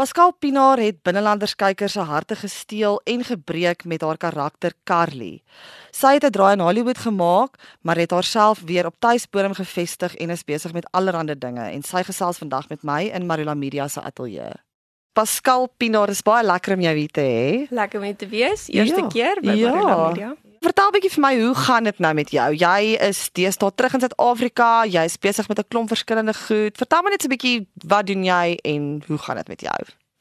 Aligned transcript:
Pascal 0.00 0.30
Pinaar 0.32 0.80
het 0.80 1.02
binnelanderskykers 1.04 1.92
se 1.92 2.00
harte 2.08 2.36
gesteel 2.40 3.00
en 3.04 3.24
gebreek 3.24 3.84
met 3.84 4.00
haar 4.00 4.16
karakter 4.16 4.72
Carly. 4.88 5.42
Sy 5.92 6.14
het 6.14 6.24
'n 6.24 6.30
draai 6.30 6.52
in 6.52 6.60
Hollywood 6.60 6.98
gemaak, 6.98 7.58
maar 7.82 7.96
het 7.96 8.10
haarself 8.10 8.62
weer 8.64 8.86
op 8.86 8.94
tuisbodem 8.98 9.54
gevestig 9.54 10.16
en 10.16 10.30
is 10.30 10.44
besig 10.44 10.72
met 10.72 10.88
allerlei 10.90 11.38
dinge 11.38 11.60
en 11.60 11.82
sy 11.82 12.02
gesels 12.02 12.38
vandag 12.38 12.68
met 12.68 12.82
my 12.82 13.10
in 13.12 13.26
Marula 13.26 13.54
Media 13.54 13.88
se 13.88 14.00
ateljee. 14.00 14.52
Pascal 15.12 15.68
Pinaar, 15.76 16.08
is 16.08 16.22
baie 16.22 16.44
lekker 16.44 16.74
om 16.74 16.80
jou 16.80 16.96
hier 16.96 17.10
te 17.10 17.20
hê. 17.20 17.70
Lekker 17.70 18.00
om 18.00 18.16
te 18.16 18.28
wees, 18.28 18.68
eerste 18.68 19.00
Ja, 19.00 19.06
keer 19.06 19.40
by 19.40 19.52
ja. 19.52 19.70
Marula 19.70 20.08
Media. 20.08 20.36
Vertel 20.60 20.88
'n 20.88 20.92
bietjie 20.92 21.10
vir 21.10 21.22
my, 21.24 21.40
hoe 21.40 21.54
gaan 21.54 21.84
dit 21.84 21.98
nou 21.98 22.14
met 22.14 22.30
jou? 22.30 22.48
Jy 22.52 22.96
is 23.08 23.30
deesdae 23.32 23.72
terug 23.74 23.94
in 23.94 24.00
Suid-Afrika, 24.00 24.84
jy 24.84 25.04
is 25.08 25.16
besig 25.16 25.48
met 25.48 25.58
'n 25.58 25.68
klomp 25.68 25.88
verskillende 25.88 26.34
goed. 26.34 26.76
Vertel 26.76 27.02
my 27.02 27.10
net 27.10 27.22
so 27.22 27.28
'n 27.28 27.36
bietjie, 27.36 27.66
wat 27.88 28.06
doen 28.06 28.24
jy 28.24 28.58
en 28.64 29.02
hoe 29.06 29.18
gaan 29.18 29.36
dit 29.36 29.48
met 29.48 29.60
jou? 29.60 29.78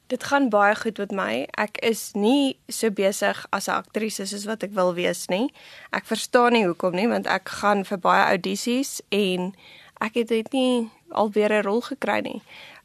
Dit 0.07 0.23
gaan 0.23 0.49
baie 0.49 0.75
goed 0.75 0.97
met 0.97 1.11
my. 1.11 1.47
Ek 1.57 1.77
is 1.77 2.11
nie 2.13 2.57
so 2.69 2.89
besig 2.89 3.45
as 3.51 3.67
'n 3.67 3.71
aktrise 3.83 4.25
soos 4.25 4.45
wat 4.45 4.63
ek 4.63 4.71
wil 4.71 4.93
wees 4.93 5.27
nie. 5.27 5.51
Ek 5.91 6.05
verstaan 6.05 6.53
nie 6.53 6.65
hoekom 6.65 6.95
nie, 6.95 7.07
want 7.07 7.27
ek 7.27 7.49
gaan 7.49 7.83
vir 7.85 7.97
baie 7.97 8.37
audisies 8.37 9.01
en 9.11 9.53
ek 9.99 10.13
het 10.13 10.29
net 10.29 10.53
nie 10.53 10.89
alweer 11.11 11.51
'n 11.51 11.63
rol 11.63 11.81
gekry 11.81 12.21
nie. 12.21 12.41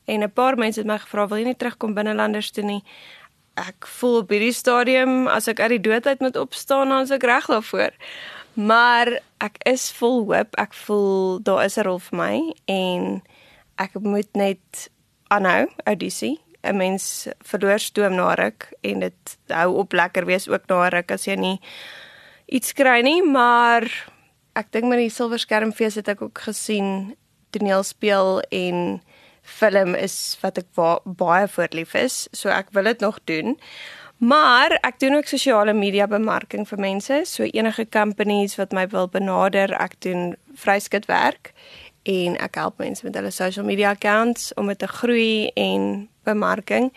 En 0.06 0.22
'n 0.22 0.32
paar 0.32 0.56
mense 0.56 0.80
het 0.80 0.86
my 0.86 0.98
gevra, 0.98 1.28
"Wil 1.28 1.38
jy 1.38 1.44
nie 1.44 1.56
terugkom 1.56 1.94
binnelanders 1.94 2.50
toe 2.50 2.64
nie?" 2.64 2.82
Ek 3.54 3.86
voel 3.86 4.16
op 4.22 4.32
hierdie 4.34 4.54
stadium 4.54 5.28
as 5.30 5.46
ek 5.48 5.60
uit 5.60 5.76
die 5.76 5.84
dood 5.90 6.06
uit 6.06 6.20
moet 6.20 6.36
opstaan, 6.36 6.88
dan 6.88 7.06
is 7.06 7.12
ek 7.14 7.22
reg 7.22 7.46
daarvoor. 7.46 7.94
Maar 8.54 9.20
ek 9.42 9.58
is 9.66 9.90
vol 9.94 10.24
hoop. 10.26 10.56
Ek 10.58 10.74
voel 10.74 11.42
daar 11.42 11.64
is 11.64 11.78
'n 11.78 11.86
rol 11.86 11.98
vir 11.98 12.16
my 12.18 12.54
en 12.66 13.22
ek 13.78 13.94
moet 14.00 14.30
net 14.34 14.90
aanhou 15.28 15.66
audisie 15.86 16.38
'n 16.64 16.76
mens 16.76 17.28
verloor 17.44 17.78
stoom 17.78 18.14
na 18.14 18.34
ruk 18.34 18.72
en 18.80 19.04
dit 19.04 19.36
hou 19.48 19.74
op 19.82 19.92
lekker 19.92 20.24
wees 20.24 20.48
ook 20.48 20.66
na 20.68 20.88
ruk 20.88 21.12
as 21.12 21.26
jy 21.28 21.36
nie 21.36 21.60
iets 22.46 22.72
kry 22.72 23.00
nie, 23.04 23.22
maar 23.22 23.84
ek 24.54 24.70
dink 24.72 24.88
met 24.88 24.98
die 24.98 25.12
silverskermfees 25.12 25.98
het 26.00 26.08
ek 26.08 26.22
ook 26.22 26.38
gesien 26.46 27.16
toneel 27.50 27.82
speel 27.82 28.40
en 28.50 29.02
film 29.44 29.94
is 29.94 30.38
wat 30.40 30.58
ek 30.58 30.66
ba 30.74 30.98
baie 31.04 31.48
voorlief 31.48 31.94
is, 31.94 32.24
so 32.32 32.48
ek 32.48 32.72
wil 32.72 32.88
dit 32.88 33.00
nog 33.04 33.20
doen. 33.28 33.54
Maar 34.24 34.78
ek 34.86 34.98
doen 35.02 35.18
ook 35.18 35.28
sosiale 35.28 35.74
media 35.76 36.06
bemarking 36.08 36.64
vir 36.68 36.80
mense, 36.80 37.20
so 37.28 37.44
enige 37.44 37.84
companies 37.92 38.56
wat 38.56 38.72
my 38.72 38.86
wil 38.88 39.08
benader, 39.08 39.74
ek 39.76 39.98
doen 40.06 40.32
vryskut 40.56 41.06
werk 41.10 41.52
en 42.08 42.36
ek 42.40 42.56
help 42.60 42.78
mense 42.80 43.04
met 43.04 43.16
hulle 43.16 43.32
social 43.32 43.64
media 43.64 43.94
accounts 43.96 44.52
om 44.60 44.68
dit 44.72 44.78
te 44.78 44.88
groei 44.88 45.50
en 45.60 46.08
bemarking. 46.24 46.92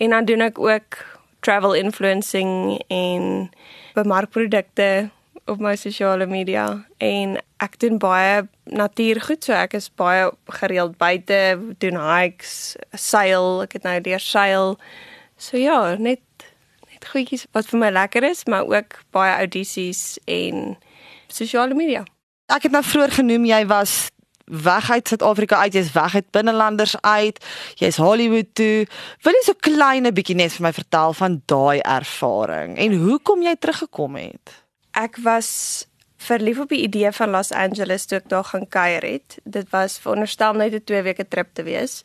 En 0.00 0.10
dan 0.10 0.24
doen 0.28 0.44
ek 0.48 0.58
ook 0.58 0.98
travel 1.40 1.74
influencing 1.78 2.82
en 2.88 3.50
bemarkprodukte 3.94 5.10
op 5.48 5.60
my 5.60 5.74
sosiale 5.76 6.26
media 6.26 6.66
en 7.02 7.38
ek 7.62 7.78
doen 7.82 7.98
baie 7.98 8.42
natuurgoed, 8.64 9.44
so 9.44 9.56
ek 9.56 9.78
is 9.78 9.88
baie 9.98 10.28
gereeld 10.60 10.98
buite, 11.00 11.40
doen 11.82 11.98
hikes, 11.98 12.76
seil, 12.92 13.62
ek 13.64 13.78
het 13.78 13.88
nou 13.88 13.96
deur 14.04 14.22
seil. 14.22 14.76
So 15.40 15.60
ja, 15.60 15.96
net 15.96 16.22
net 16.88 17.08
goedjies 17.12 17.46
wat 17.54 17.68
vir 17.70 17.82
my 17.82 17.90
lekker 17.94 18.24
is, 18.26 18.44
maar 18.50 18.66
ook 18.66 19.00
baie 19.14 19.34
audisies 19.44 20.18
en 20.26 20.76
sosiale 21.28 21.74
media. 21.74 22.04
Ek 22.48 22.64
het 22.66 22.72
nou 22.72 22.82
vroeër 22.84 23.18
genoem 23.20 23.44
jy 23.48 23.64
was 23.68 24.08
weg 24.48 24.90
uit 24.90 25.08
Suid-Afrika 25.08 25.58
uit, 25.60 25.74
jy's 25.76 25.92
weg 25.92 26.14
uit 26.14 26.30
binnelanders 26.32 26.96
uit, 27.00 27.36
jy's 27.76 27.98
Hollywood 28.00 28.48
toe. 28.56 28.86
Wil 29.26 29.36
jy 29.36 29.42
so 29.44 29.54
klein 29.60 30.06
'n 30.06 30.14
bietjie 30.14 30.36
net 30.36 30.52
vir 30.52 30.62
my 30.62 30.72
vertel 30.72 31.12
van 31.12 31.42
daai 31.46 31.80
ervaring 31.80 32.78
en 32.78 32.96
hoe 33.04 33.18
kom 33.22 33.42
jy 33.42 33.54
teruggekom 33.54 34.16
het? 34.16 34.67
Ek 34.98 35.16
was 35.22 35.86
verlief 36.18 36.58
op 36.58 36.72
die 36.74 36.82
idee 36.82 37.12
van 37.14 37.30
Los 37.30 37.52
Angeles 37.54 38.08
toe 38.10 38.18
ek 38.18 38.30
daar 38.32 38.44
gaan 38.44 38.66
kuier 38.68 39.04
het. 39.06 39.36
Dit 39.44 39.70
was 39.70 39.98
veronderstel 40.02 40.56
net 40.58 40.74
'n 40.74 40.84
2 40.84 41.02
weke 41.02 41.28
trip 41.28 41.48
te 41.52 41.62
wees 41.62 42.02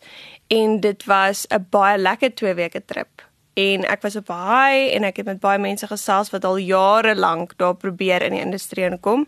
en 0.47 0.79
dit 0.79 1.06
was 1.06 1.47
'n 1.50 1.66
baie 1.69 1.97
lekker 1.97 2.35
2 2.35 2.53
weke 2.53 2.85
trip. 2.85 3.25
En 3.53 3.85
ek 3.85 4.01
was 4.01 4.16
op 4.16 4.29
'n 4.29 4.45
high 4.50 4.95
en 4.95 5.03
ek 5.03 5.17
het 5.17 5.25
met 5.25 5.40
baie 5.40 5.59
mense 5.59 5.88
gesels 5.88 6.29
wat 6.29 6.45
al 6.45 6.57
jare 6.57 7.16
lank 7.16 7.57
daar 7.57 7.75
probeer 7.75 8.22
in 8.22 8.31
die 8.31 8.41
industrie 8.41 8.85
inkom. 8.85 9.28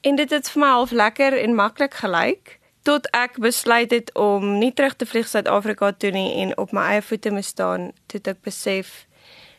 En 0.00 0.16
dit 0.16 0.30
het 0.30 0.50
vir 0.50 0.60
my 0.60 0.68
half 0.68 0.90
lekker 0.90 1.38
en 1.38 1.54
maklik 1.54 1.94
gelyk 1.94 2.58
tot 2.82 3.10
ek 3.10 3.38
besluit 3.38 3.90
het 3.90 4.14
om 4.14 4.58
nie 4.58 4.72
terug 4.72 4.96
te 4.96 5.06
vlieg 5.06 5.28
Suid-Afrika 5.28 5.92
toe 5.92 6.10
nie 6.10 6.34
en 6.34 6.58
op 6.58 6.72
my 6.72 6.80
eie 6.80 7.02
voete 7.02 7.30
moet 7.30 7.44
staan, 7.44 7.92
toe 8.06 8.20
ek 8.22 8.40
besef 8.42 9.06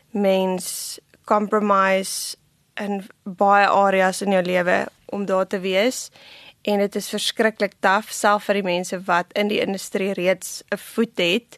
mens 0.10 1.00
compromise 1.24 2.38
in 2.80 3.04
baie 3.24 3.68
areas 3.68 4.22
in 4.22 4.32
jou 4.32 4.44
lewe 4.44 4.86
om 5.06 5.26
daar 5.26 5.48
te 5.48 5.60
wees 5.60 6.10
en 6.66 6.82
dit 6.82 6.96
is 6.96 7.10
verskriklik 7.10 7.74
taaf 7.80 8.10
self 8.14 8.48
vir 8.50 8.60
die 8.60 8.66
mense 8.66 9.00
wat 9.08 9.34
in 9.38 9.52
die 9.52 9.62
industrie 9.62 10.14
reeds 10.14 10.64
'n 10.74 10.78
voet 10.78 11.18
het. 11.18 11.58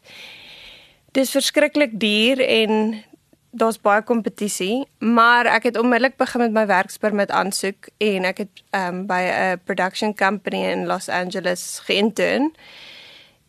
Dis 1.12 1.30
verskriklik 1.30 2.00
duur 2.00 2.40
en 2.40 3.04
daar's 3.50 3.80
baie 3.80 4.02
kompetisie, 4.02 4.86
maar 4.98 5.46
ek 5.46 5.62
het 5.62 5.78
onmiddellik 5.78 6.16
begin 6.16 6.40
met 6.40 6.52
my 6.52 6.66
werkspermit 6.66 7.30
aansoek 7.30 7.88
en 7.98 8.24
ek 8.24 8.38
het 8.38 8.62
um, 8.76 9.06
by 9.06 9.22
'n 9.24 9.60
production 9.64 10.14
company 10.14 10.64
in 10.64 10.86
Los 10.86 11.08
Angeles 11.08 11.80
geïntern. 11.84 12.52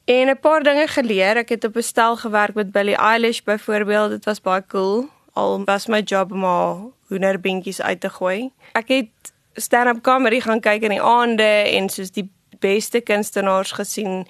En 0.06 0.28
'n 0.28 0.40
paar 0.40 0.63
dinge 0.63 0.88
geleer. 0.88 1.38
Ek 1.38 1.50
het 1.50 1.63
op 1.63 1.75
'n 1.75 1.81
stel 1.81 2.18
gewerk 2.18 2.53
met 2.53 2.72
Billie 2.72 2.96
Eilish 2.96 3.41
byvoorbeeld. 3.41 4.09
Dit 4.09 4.25
was 4.25 4.41
baie 4.41 4.66
cool. 4.68 5.09
Al 5.39 5.63
was 5.66 5.88
my 5.88 6.01
job 6.01 6.31
om 6.31 6.44
haar 6.44 6.75
hoenderbeentjies 7.07 7.81
uit 7.81 8.00
te 8.03 8.09
gooi. 8.09 8.50
Ek 8.75 8.91
het 8.91 9.31
stand-up 9.59 10.01
comedy 10.03 10.41
gaan 10.44 10.59
kyk 10.63 10.83
in 10.88 10.95
die 10.97 11.03
aande 11.03 11.47
en 11.77 11.88
soos 11.91 12.11
die 12.16 12.27
beste 12.59 13.00
kunstenaars 13.00 13.72
gesien 13.77 14.25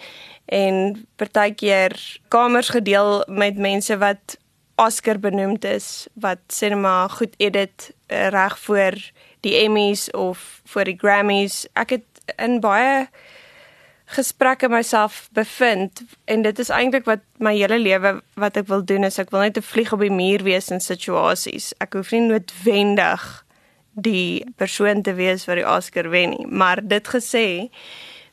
en 0.46 1.08
partykeer 1.18 1.96
kamers 2.34 2.70
gedeel 2.76 3.24
met 3.28 3.58
mense 3.58 3.98
wat 4.02 4.38
Oscar 4.80 5.20
benoemd 5.20 5.66
is 5.66 6.08
wat 6.14 6.40
cinema 6.48 7.08
goed 7.18 7.34
edit 7.38 7.90
uh, 7.90 8.28
reg 8.32 8.60
voor 8.60 8.96
die 9.46 9.56
Emmys 9.64 10.12
of 10.12 10.62
voor 10.66 10.88
die 10.88 10.98
Grammys. 10.98 11.66
Ek 11.74 11.98
het 11.98 12.38
in 12.38 12.60
baie 12.64 13.08
gesprekke 14.10 14.70
myself 14.70 15.28
bevind 15.38 16.02
en 16.26 16.42
dit 16.42 16.60
is 16.60 16.72
eintlik 16.74 17.06
wat 17.06 17.22
my 17.38 17.54
hele 17.54 17.78
lewe 17.78 18.16
wat 18.42 18.58
ek 18.58 18.68
wil 18.72 18.82
doen 18.82 19.06
is 19.06 19.20
ek 19.22 19.30
wil 19.30 19.44
net 19.46 19.58
'n 19.58 19.66
vlieg 19.66 19.94
op 19.94 20.02
die 20.02 20.14
muur 20.14 20.44
wees 20.44 20.72
in 20.72 20.82
situasies. 20.82 21.74
Ek 21.80 21.94
hoef 21.94 22.12
nie 22.12 22.26
noodwendig 22.26 23.46
die 23.94 24.46
persoon 24.58 25.02
te 25.02 25.14
wees 25.14 25.46
wat 25.46 25.56
die 25.56 25.68
Oscar 25.68 26.10
wen 26.10 26.30
nie, 26.30 26.48
maar 26.48 26.82
dit 26.82 27.08
gesê 27.08 27.70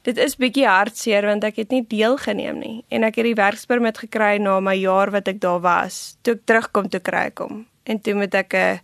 Dit 0.06 0.18
is 0.22 0.36
bietjie 0.38 0.68
hartseer 0.68 1.26
want 1.26 1.42
ek 1.44 1.56
het 1.56 1.72
nie 1.74 1.82
deelgeneem 1.82 2.58
nie 2.62 2.84
en 2.94 3.02
ek 3.02 3.16
het 3.16 3.24
die 3.24 3.34
werkspermit 3.34 3.98
gekry 3.98 4.38
na 4.38 4.60
my 4.60 4.76
jaar 4.78 5.10
wat 5.10 5.26
ek 5.26 5.40
daar 5.42 5.60
was. 5.60 6.16
Toe 6.22 6.34
ek 6.34 6.44
terugkom 6.46 6.88
toe 6.88 7.00
kry 7.00 7.24
ek 7.32 7.42
hom 7.42 7.66
en 7.90 7.98
toe 7.98 8.14
moet 8.14 8.34
ek 8.34 8.54
'n 8.54 8.80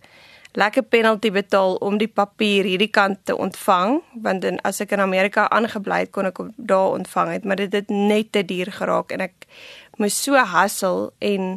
lekker 0.53 0.83
penalty 0.83 1.31
betaal 1.33 1.77
om 1.81 1.99
die 1.99 2.09
papier 2.09 2.67
hierdie 2.69 2.91
kant 2.93 3.25
te 3.25 3.37
ontvang 3.37 4.01
want 4.25 4.43
dan 4.45 4.59
as 4.69 4.81
ek 4.85 4.93
in 4.93 5.01
Amerika 5.01 5.47
aangebly 5.49 6.03
het 6.05 6.13
kon 6.13 6.29
ek 6.29 6.41
hom 6.43 6.51
daar 6.57 6.97
ontvang 6.99 7.33
het, 7.33 7.45
maar 7.45 7.57
dit 7.57 7.73
het 7.73 7.89
net 7.89 8.33
te 8.33 8.45
duur 8.45 8.73
geraak 8.73 9.13
en 9.13 9.25
ek 9.29 9.47
moes 9.97 10.17
so 10.25 10.37
hassel 10.37 11.11
en 11.21 11.57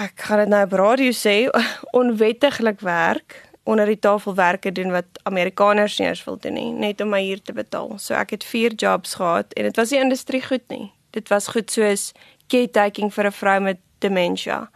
ek 0.00 0.26
gaan 0.26 0.44
dit 0.44 0.52
nou 0.54 0.62
op 0.66 0.78
radio 0.78 1.16
sê 1.16 1.36
onwettiglik 2.00 2.80
werk 2.86 3.40
onder 3.64 3.88
die 3.88 3.98
tafelwerke 3.98 4.72
doen 4.72 4.92
wat 4.92 5.20
Amerikaners 5.22 5.98
nie 5.98 6.08
eens 6.08 6.24
wil 6.24 6.36
doen 6.36 6.52
nie, 6.58 6.70
net 6.72 7.00
om 7.00 7.08
my 7.08 7.22
hier 7.24 7.40
te 7.40 7.54
betaal. 7.56 7.94
So 7.98 8.12
ek 8.14 8.36
het 8.36 8.44
4 8.44 8.76
jobs 8.76 9.16
gehad 9.16 9.54
en 9.56 9.70
dit 9.70 9.80
was 9.80 9.90
nie 9.90 10.02
industrie 10.04 10.42
goed 10.44 10.64
nie. 10.68 10.92
Dit 11.16 11.32
was 11.32 11.48
goed 11.48 11.72
soos 11.72 12.12
caretaking 12.52 13.12
vir 13.14 13.26
'n 13.26 13.32
vrou 13.32 13.60
met 13.60 13.80
dementia 13.98 14.68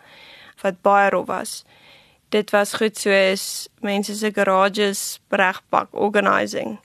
wat 0.62 0.82
baie 0.82 1.10
rof 1.10 1.26
was. 1.26 1.64
Dit 2.28 2.50
was 2.50 2.74
goed 2.76 2.98
soos 2.98 3.68
mense 3.80 4.14
se 4.14 4.30
garages 4.34 5.20
regpak 5.28 5.88
organizing 5.92 6.78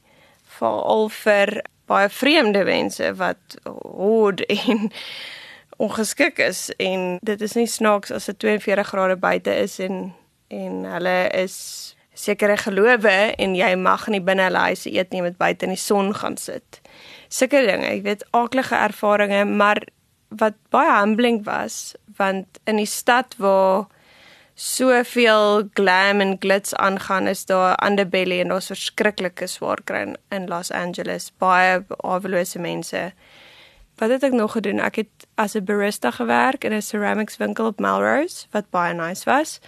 vir 0.59 0.81
al 0.93 1.09
vir 1.09 1.61
baie 1.89 2.09
vreemde 2.09 2.63
mense 2.63 3.13
wat 3.19 3.57
hoed 3.67 4.45
en 4.57 4.91
ongeskik 5.77 6.39
is 6.39 6.69
en 6.77 7.17
dit 7.21 7.41
is 7.41 7.55
nie 7.59 7.67
snaaks 7.67 8.11
as 8.11 8.29
dit 8.31 8.39
42 8.45 8.87
grade 8.87 9.17
buite 9.19 9.55
is 9.65 9.79
en 9.79 10.13
en 10.53 10.83
hulle 10.85 11.17
is 11.33 11.57
sekere 12.13 12.57
gelowe 12.61 13.17
en 13.41 13.55
jy 13.57 13.71
mag 13.79 14.05
nie 14.11 14.21
binne 14.21 14.45
hulle 14.47 14.67
huise 14.69 14.91
eet 14.93 15.13
nie 15.13 15.23
met 15.25 15.37
buite 15.39 15.65
in 15.65 15.73
die 15.73 15.81
son 15.81 16.13
gaan 16.13 16.37
sit. 16.37 16.79
Sulke 17.33 17.63
dinge, 17.65 17.89
ek 17.89 18.03
weet 18.05 18.25
aaklige 18.37 18.77
ervarings, 18.77 19.49
maar 19.49 19.81
wat 20.29 20.57
baie 20.73 20.91
humbling 20.99 21.41
was, 21.47 21.95
want 22.17 22.61
in 22.69 22.77
die 22.81 22.89
stad 22.89 23.33
waar 23.41 23.87
soveel 24.55 25.69
glam 25.73 26.21
en 26.21 26.35
glitz 26.39 26.73
aangaan 26.73 27.27
is 27.27 27.45
daar 27.45 27.77
underbelly 27.85 28.39
en 28.39 28.53
daar's 28.53 28.69
verskriklike 28.71 29.47
swaar 29.47 29.81
kry 29.83 30.15
in 30.29 30.47
Los 30.47 30.71
Angeles, 30.71 31.31
baie 31.41 31.81
awelose 32.01 32.59
mense 32.59 33.13
wat 34.01 34.09
het 34.09 34.23
ek 34.23 34.33
nog 34.33 34.51
gedoen? 34.51 34.79
Ek 34.81 34.95
het 34.95 35.27
as 35.35 35.53
'n 35.55 35.65
barista 35.65 36.11
gewerk 36.11 36.63
in 36.63 36.73
'n 36.73 36.81
ceramics 36.81 37.37
winkel 37.37 37.65
op 37.65 37.79
Melrose 37.79 38.45
wat 38.51 38.69
baie 38.69 38.93
nice 38.93 39.25
was. 39.25 39.59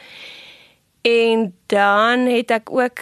En 1.02 1.56
dan 1.66 2.20
het 2.20 2.52
ek 2.52 2.72
ook 2.72 3.00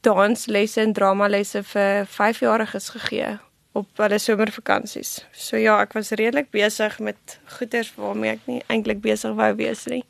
danslesse 0.00 0.80
en 0.80 0.92
dramalesse 0.92 1.62
vir 1.62 2.06
5-jariges 2.06 2.88
gegee 2.88 3.38
op 3.72 3.88
hulle 3.96 4.18
somervakansies. 4.18 5.26
So 5.32 5.56
ja, 5.56 5.80
ek 5.80 5.92
was 5.92 6.10
redelik 6.10 6.50
besig 6.50 6.98
met 6.98 7.38
goeders 7.44 7.94
waarmee 7.94 8.30
ek 8.30 8.40
nie 8.44 8.62
eintlik 8.66 9.00
besig 9.00 9.34
wou 9.34 9.54
wees 9.54 9.84
nie. 9.84 10.04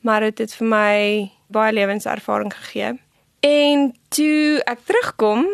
Maar 0.00 0.20
dit 0.20 0.38
het 0.38 0.54
vir 0.54 0.66
my 0.66 1.30
baie 1.48 1.72
lewenservaring 1.72 2.54
gegee. 2.54 2.98
En 3.40 3.94
toe 4.08 4.62
ek 4.64 4.78
terugkom, 4.84 5.46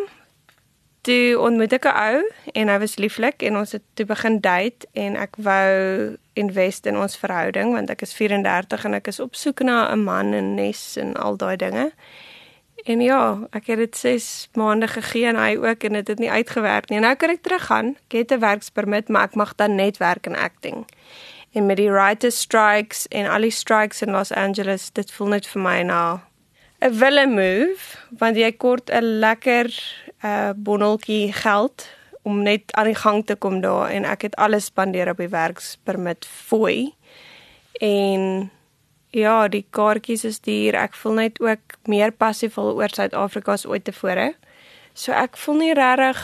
toe 1.05 1.39
ontmoet 1.39 1.73
ek 1.73 1.85
'n 1.85 1.97
ou 2.09 2.17
en 2.53 2.67
hy 2.67 2.77
was 2.79 2.95
lieflik 2.95 3.41
en 3.41 3.57
ons 3.57 3.71
het 3.71 3.83
toe 3.93 4.05
begin 4.05 4.39
date 4.39 4.87
en 4.93 5.15
ek 5.15 5.35
wou 5.37 6.17
invest 6.33 6.85
in 6.85 6.97
ons 6.97 7.17
verhouding 7.17 7.73
want 7.73 7.89
ek 7.89 8.01
is 8.01 8.13
34 8.13 8.85
en 8.85 8.93
ek 8.93 9.07
is 9.07 9.19
op 9.19 9.35
soek 9.35 9.59
na 9.61 9.91
'n 9.93 10.03
man 10.03 10.33
en 10.33 10.55
nes 10.55 10.97
en 10.97 11.13
al 11.15 11.37
daai 11.37 11.55
dinge. 11.55 11.91
En 12.85 13.01
ja, 13.01 13.47
ek 13.49 13.71
het 13.71 13.79
dit 13.81 13.97
6 13.97 14.49
maande 14.53 14.87
gegee 14.87 15.25
en 15.25 15.39
hy 15.41 15.55
ook 15.57 15.83
en 15.83 15.97
dit 15.97 16.07
het 16.07 16.19
nie 16.21 16.29
uitgewerk 16.29 16.89
nie. 16.89 16.99
Nou 17.01 17.15
kan 17.17 17.33
ek 17.33 17.41
teruggaan. 17.41 17.95
Ek 18.05 18.17
het 18.17 18.31
'n 18.31 18.39
werkspermit, 18.39 19.09
maar 19.09 19.23
ek 19.23 19.35
mag 19.35 19.55
dan 19.55 19.75
net 19.75 19.97
werk 19.97 20.25
in 20.25 20.35
acting. 20.35 20.85
En 21.51 21.65
met 21.65 21.77
die 21.77 21.91
writers 21.91 22.39
strikes 22.39 23.07
en 23.07 23.25
al 23.27 23.41
die 23.41 23.51
strikes 23.51 24.01
in 24.01 24.11
Los 24.11 24.31
Angeles, 24.31 24.91
dit 24.91 25.11
voel 25.11 25.27
net 25.27 25.47
vir 25.47 25.61
my 25.61 25.81
na 25.81 26.21
'n 26.81 26.93
wille 26.99 27.27
move 27.27 27.97
want 28.09 28.37
jy 28.37 28.51
kort 28.51 28.91
'n 28.91 29.19
lekker 29.19 29.65
uh, 30.23 30.49
bonneltjie 30.55 31.33
geld 31.33 31.87
om 32.21 32.43
net 32.43 32.73
aan 32.73 32.85
die 32.85 32.95
gang 32.95 33.25
te 33.25 33.35
kom 33.35 33.61
daar 33.61 33.89
en 33.89 34.05
ek 34.05 34.21
het 34.21 34.35
alles 34.35 34.65
spandeer 34.65 35.09
op 35.09 35.17
die 35.17 35.29
werkspermit 35.29 36.25
fooi. 36.25 36.93
En 37.81 38.51
ja, 39.15 39.47
die 39.47 39.63
kaartjies 39.75 40.25
is 40.27 40.41
duur. 40.43 40.75
Ek 40.75 40.95
voel 40.99 41.19
net 41.21 41.39
ook 41.43 41.77
meer 41.87 42.11
passief 42.11 42.57
oor 42.59 42.91
Suid-Afrika 42.91 43.55
as 43.55 43.65
ooit 43.67 43.85
tevore. 43.87 44.33
So 44.95 45.15
ek 45.15 45.39
voel 45.39 45.61
nie 45.61 45.77
regtig 45.77 46.19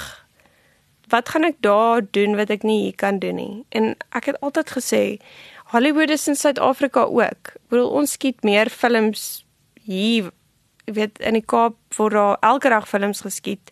wat 1.11 1.33
gaan 1.33 1.43
ek 1.43 1.57
daar 1.63 2.03
doen 2.15 2.38
wat 2.39 2.51
ek 2.53 2.63
nie 2.63 2.85
hier 2.85 2.95
kan 2.95 3.19
doen 3.19 3.39
nie. 3.39 3.55
En 3.75 3.93
ek 4.15 4.31
het 4.31 4.39
altyd 4.41 4.75
gesê 4.77 5.03
Hollywood 5.71 6.11
is 6.11 6.27
in 6.27 6.35
Suid-Afrika 6.35 7.07
ook. 7.07 7.55
Ek 7.55 7.71
bedoel 7.71 7.89
ons 8.01 8.17
skiet 8.19 8.43
meer 8.47 8.71
films 8.71 9.45
hier 9.88 10.31
Ek 10.89 10.95
weet 10.97 11.19
in 11.21 11.38
die 11.38 11.45
Kaap 11.45 11.75
word 11.95 12.15
daar 12.17 12.38
elke 12.41 12.69
dag 12.73 12.88
films 12.89 13.21
geskiet. 13.21 13.69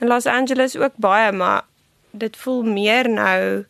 In 0.00 0.08
Los 0.08 0.26
Angeles 0.30 0.76
ook 0.78 0.94
baie, 1.02 1.32
maar 1.34 1.64
dit 2.12 2.36
voel 2.36 2.62
meer 2.62 3.08
nou 3.10 3.64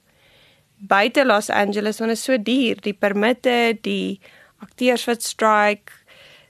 buite 0.77 1.25
Los 1.25 1.49
Angeles 1.51 1.99
want 1.99 2.13
dit 2.13 2.19
is 2.19 2.25
so 2.25 2.37
duur, 2.37 2.83
die 2.85 2.93
permitte, 2.93 3.79
die 3.81 4.21
akteurs 4.65 5.07
wat 5.11 5.23
strike. 5.23 5.93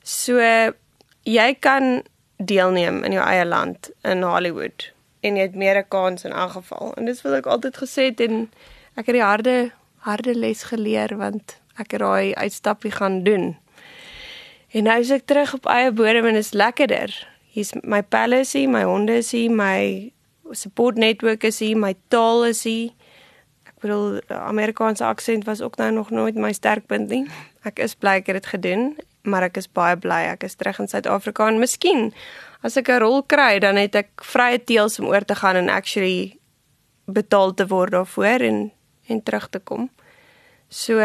So 0.03 0.41
jy 1.25 1.49
kan 1.61 2.03
deelneem 2.39 3.03
in 3.07 3.17
jou 3.17 3.25
eie 3.25 3.45
land 3.47 3.91
in 4.03 4.23
Hollywood 4.27 4.91
en 5.25 5.39
jy 5.39 5.47
het 5.49 5.55
meer 5.57 5.79
'n 5.79 5.89
kans 5.89 6.25
in 6.25 6.33
elk 6.33 6.51
geval. 6.61 6.95
En 6.97 7.05
dis 7.05 7.23
wat 7.23 7.33
ek 7.33 7.47
altyd 7.47 7.77
gesê 7.77 8.03
het 8.11 8.21
en 8.21 8.51
ek 8.97 9.07
het 9.07 9.15
die 9.15 9.23
harde 9.23 9.73
harde 10.05 10.35
les 10.35 10.63
geleer 10.63 11.17
want 11.17 11.57
ek 11.81 11.97
het 11.97 12.01
daai 12.01 12.35
uitstappie 12.35 12.91
gaan 12.91 13.23
doen. 13.25 13.57
En 14.75 14.85
nou 14.85 15.01
is 15.01 15.11
ek 15.11 15.27
terug 15.27 15.55
op 15.55 15.67
eie 15.67 15.93
bodem 15.93 16.27
en 16.27 16.35
is 16.35 16.53
lekkerder. 16.53 17.29
Hier's 17.55 17.73
my 17.83 18.03
palace, 18.03 18.67
my 18.67 18.83
honde 18.83 19.17
is 19.23 19.31
hier, 19.31 19.51
my 19.51 20.13
support 20.51 20.97
network 20.97 21.45
is 21.45 21.59
hier, 21.59 21.77
my 21.77 21.95
taal 22.09 22.45
is 22.45 22.65
hier. 22.67 22.91
Bedoel 23.85 24.21
Amerikaanse 24.33 25.05
aksent 25.05 25.45
was 25.45 25.61
ook 25.61 25.77
nou 25.77 25.91
nog 25.93 26.11
nooit 26.11 26.39
my 26.41 26.53
sterkpunt 26.57 27.11
nie. 27.13 27.27
Ek 27.69 27.83
is 27.85 27.93
bly 27.95 28.21
ek 28.23 28.31
het 28.33 28.41
dit 28.41 28.47
gedoen, 28.55 28.87
maar 29.29 29.45
ek 29.45 29.59
is 29.61 29.69
baie 29.69 29.97
bly 30.01 30.23
ek 30.31 30.47
is 30.49 30.57
terug 30.57 30.79
in 30.81 30.89
Suid-Afrika 30.89 31.49
en 31.53 31.61
miskien 31.61 32.13
as 32.65 32.79
ek 32.81 32.89
'n 32.89 33.03
rol 33.05 33.23
kry, 33.23 33.59
dan 33.61 33.77
het 33.77 33.95
ek 33.95 34.25
vrye 34.25 34.59
teels 34.65 34.99
om 34.99 35.13
oor 35.13 35.25
te 35.25 35.35
gaan 35.35 35.57
en 35.57 35.69
actually 35.69 36.39
betaal 37.05 37.53
te 37.55 37.67
word 37.67 37.93
daarvoor 37.93 38.41
en 38.41 38.73
en 39.09 39.23
terug 39.23 39.49
te 39.49 39.59
kom. 39.61 39.91
So 40.69 40.97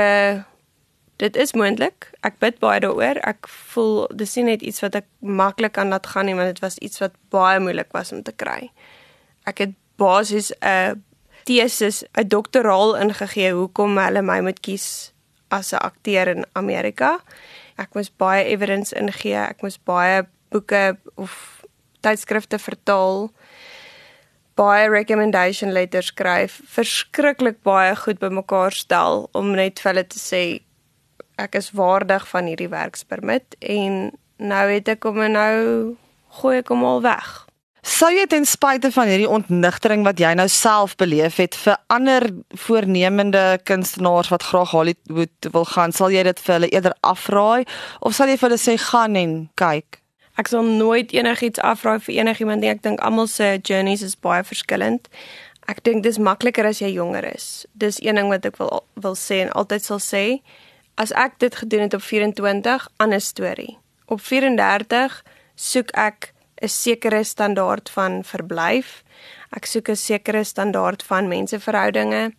dit 1.18 1.36
is 1.36 1.54
moontlik. 1.54 2.12
Ek 2.24 2.40
bid 2.40 2.60
baie 2.60 2.80
daaroor. 2.80 3.20
Ek 3.28 3.48
voel 3.48 4.08
dis 4.16 4.36
nie 4.36 4.46
net 4.46 4.62
iets 4.62 4.80
wat 4.80 4.96
ek 4.96 5.06
maklik 5.20 5.76
kan 5.76 5.92
laat 5.92 6.08
gaan 6.08 6.26
nie, 6.26 6.36
maar 6.36 6.46
dit 6.46 6.60
was 6.64 6.78
iets 6.78 7.00
wat 7.00 7.12
baie 7.30 7.60
moeilik 7.60 7.92
was 7.92 8.12
om 8.12 8.24
te 8.24 8.32
kry. 8.32 8.72
Ek 9.44 9.58
het 9.58 9.76
basies 9.98 10.52
'n 10.64 11.04
tesis, 11.50 12.04
'n 12.14 12.28
doktoraal 12.30 12.96
ingegee 13.02 13.54
hoekom 13.54 13.98
hulle 13.98 14.22
my 14.22 14.40
moet 14.46 14.60
kies 14.62 15.14
as 15.50 15.74
'n 15.74 15.82
akteur 15.82 16.28
in 16.28 16.46
Amerika. 16.54 17.20
Ek 17.78 17.94
moes 17.94 18.12
baie 18.18 18.44
evidence 18.46 18.94
ingee. 18.96 19.36
Ek 19.50 19.62
moes 19.62 19.78
baie 19.78 20.28
boeke 20.52 20.98
of 21.16 21.64
tydskrifte 22.02 22.60
vertaal 22.60 23.32
baie 24.60 24.90
recommendation 24.90 25.72
letters 25.72 26.12
skryf, 26.12 26.60
verskriklik 26.68 27.62
baie 27.64 27.96
goed 27.96 28.20
bymekaar 28.20 28.76
stel 28.76 29.30
om 29.32 29.54
net 29.56 29.80
vir 29.80 29.94
hulle 29.94 30.08
te 30.08 30.20
sê 30.20 30.44
ek 31.40 31.56
is 31.56 31.72
waardig 31.72 32.26
van 32.28 32.50
hierdie 32.50 32.72
werkspermit 32.72 33.56
en 33.60 34.12
nou 34.38 34.66
het 34.68 34.92
ek 34.92 35.08
hom 35.08 35.22
en 35.22 35.32
nou 35.32 35.56
gooi 36.42 36.58
ek 36.60 36.74
hom 36.74 36.84
al 36.84 37.02
weg. 37.02 37.49
Sou 37.86 38.10
jy 38.12 38.26
ten 38.28 38.44
spyte 38.44 38.92
van 38.92 39.08
hierdie 39.08 39.30
ontnigtering 39.30 40.04
wat 40.04 40.20
jy 40.20 40.34
nou 40.36 40.48
self 40.52 40.98
beleef 41.00 41.38
het 41.40 41.56
vir 41.56 41.78
ander 41.88 42.26
voornemende 42.66 43.60
kunstenaars 43.64 44.32
wat 44.34 44.44
graag 44.44 44.74
Hollywood 44.76 45.50
wil 45.54 45.66
gaan, 45.66 45.96
sal 45.96 46.12
jy 46.12 46.26
dit 46.28 46.42
vir 46.44 46.54
hulle 46.58 46.72
eerder 46.74 46.96
afraai 47.08 47.64
of 48.04 48.16
sal 48.16 48.28
jy 48.28 48.36
vir 48.36 48.50
hulle 48.50 48.60
sê 48.60 48.76
gaan 48.84 49.16
en 49.16 49.36
kyk? 49.60 50.02
Ek 50.40 50.52
sal 50.52 50.64
nooit 50.64 51.12
enigiets 51.16 51.60
afraai 51.64 52.00
vir 52.04 52.20
enigiemand 52.22 52.64
nie. 52.64 52.72
Ek 52.72 52.84
dink 52.84 53.00
almal 53.04 53.28
se 53.28 53.58
journeys 53.64 54.04
is 54.04 54.16
baie 54.16 54.44
verskillend. 54.44 55.08
Ek 55.72 55.84
dink 55.84 56.04
dis 56.04 56.20
makliker 56.20 56.68
as 56.68 56.80
jy 56.84 56.94
jonger 56.96 57.28
is. 57.32 57.66
Dis 57.80 58.00
een 58.04 58.20
ding 58.20 58.32
wat 58.32 58.48
ek 58.48 58.60
wil 58.60 58.84
wil 59.00 59.16
sê 59.20 59.44
en 59.46 59.54
altyd 59.60 59.88
sal 59.88 60.04
sê 60.04 60.24
as 61.00 61.14
ek 61.16 61.40
dit 61.40 61.56
gedoen 61.56 61.88
het 61.88 61.96
op 61.96 62.04
24, 62.04 62.88
ander 63.00 63.22
storie. 63.24 63.78
Op 64.12 64.20
34 64.20 65.24
soek 65.56 65.94
ek 65.96 66.34
'n 66.62 66.68
sekere 66.68 67.24
standaard 67.24 67.90
van 67.90 68.24
verblyf. 68.24 69.04
Ek 69.52 69.66
soek 69.66 69.90
'n 69.90 69.96
sekere 69.96 70.44
standaard 70.44 71.04
van 71.04 71.28
menseverhoudinge. 71.28 72.34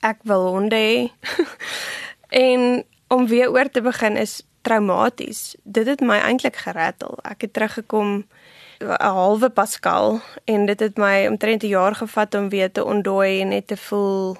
Ek 0.00 0.18
wil 0.22 0.46
honde 0.46 0.76
hê. 0.76 1.10
en 2.46 2.84
om 3.08 3.26
weer 3.26 3.50
oor 3.50 3.70
te 3.70 3.80
begin 3.80 4.16
is 4.16 4.42
traumaties. 4.62 5.54
Dit 5.62 5.86
het 5.86 6.00
my 6.00 6.18
eintlik 6.18 6.56
gerattel. 6.56 7.18
Ek 7.22 7.40
het 7.40 7.52
teruggekom 7.52 8.26
'n 8.80 9.00
halwe 9.00 9.48
Pascal 9.48 10.20
en 10.44 10.66
dit 10.66 10.80
het 10.80 10.96
my 10.96 11.26
omtrent 11.26 11.62
'n 11.62 11.68
jaar 11.68 11.94
gevat 11.94 12.34
om 12.34 12.48
weer 12.48 12.72
te 12.72 12.84
ontdooi 12.84 13.40
en 13.40 13.48
net 13.48 13.66
te 13.66 13.76
voel 13.76 14.36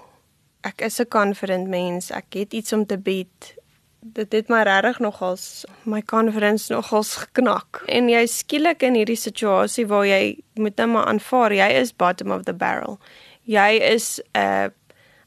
ek 0.61 0.80
is 0.80 1.00
'n 1.00 1.08
confident 1.08 1.68
mens. 1.68 2.11
Ek 2.11 2.26
het 2.34 2.52
iets 2.52 2.72
om 2.72 2.87
te 2.87 2.99
bied. 2.99 3.55
Dit 4.14 4.32
het 4.32 4.48
my 4.48 4.62
regtig 4.62 4.98
nogals 4.98 5.64
my 5.82 6.02
confidence 6.02 6.72
nogals 6.72 7.14
geknak. 7.16 7.82
En 7.86 8.08
jy 8.08 8.22
skielik 8.30 8.84
in 8.86 8.94
hierdie 8.94 9.18
situasie 9.18 9.86
waar 9.90 10.06
jy 10.06 10.36
moet 10.54 10.76
net 10.78 10.90
maar 10.92 11.08
aanvaar 11.10 11.54
jy 11.56 11.66
is 11.80 11.94
bottom 11.96 12.30
of 12.30 12.44
the 12.46 12.54
barrel. 12.54 13.00
Jy 13.44 13.78
is 13.82 14.20
'n 14.34 14.38
uh, 14.38 14.68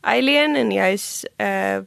alien 0.01 0.55
en 0.55 0.71
jy's 0.71 1.25
'n 1.39 1.43
uh, 1.43 1.79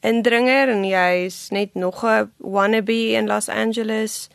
indringer 0.00 0.68
en 0.68 0.84
jy's 0.84 1.50
net 1.50 1.74
nog 1.74 2.04
'n 2.04 2.32
wannabe 2.38 3.12
in 3.12 3.26
Los 3.26 3.48
Angeles 3.48 4.28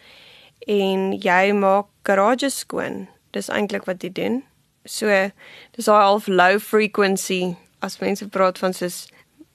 en 0.67 1.11
jy 1.11 1.51
maak 1.51 1.85
garages 2.03 2.59
skoon. 2.59 3.07
Dis 3.31 3.49
eintlik 3.49 3.85
wat 3.85 4.03
jy 4.03 4.11
doen. 4.11 4.43
So 4.85 5.07
dis 5.71 5.85
daai 5.85 6.03
half 6.03 6.27
low 6.27 6.59
frequency 6.59 7.55
as 7.79 7.99
mense 7.99 8.27
praat 8.27 8.57
van 8.57 8.73
soos 8.73 9.07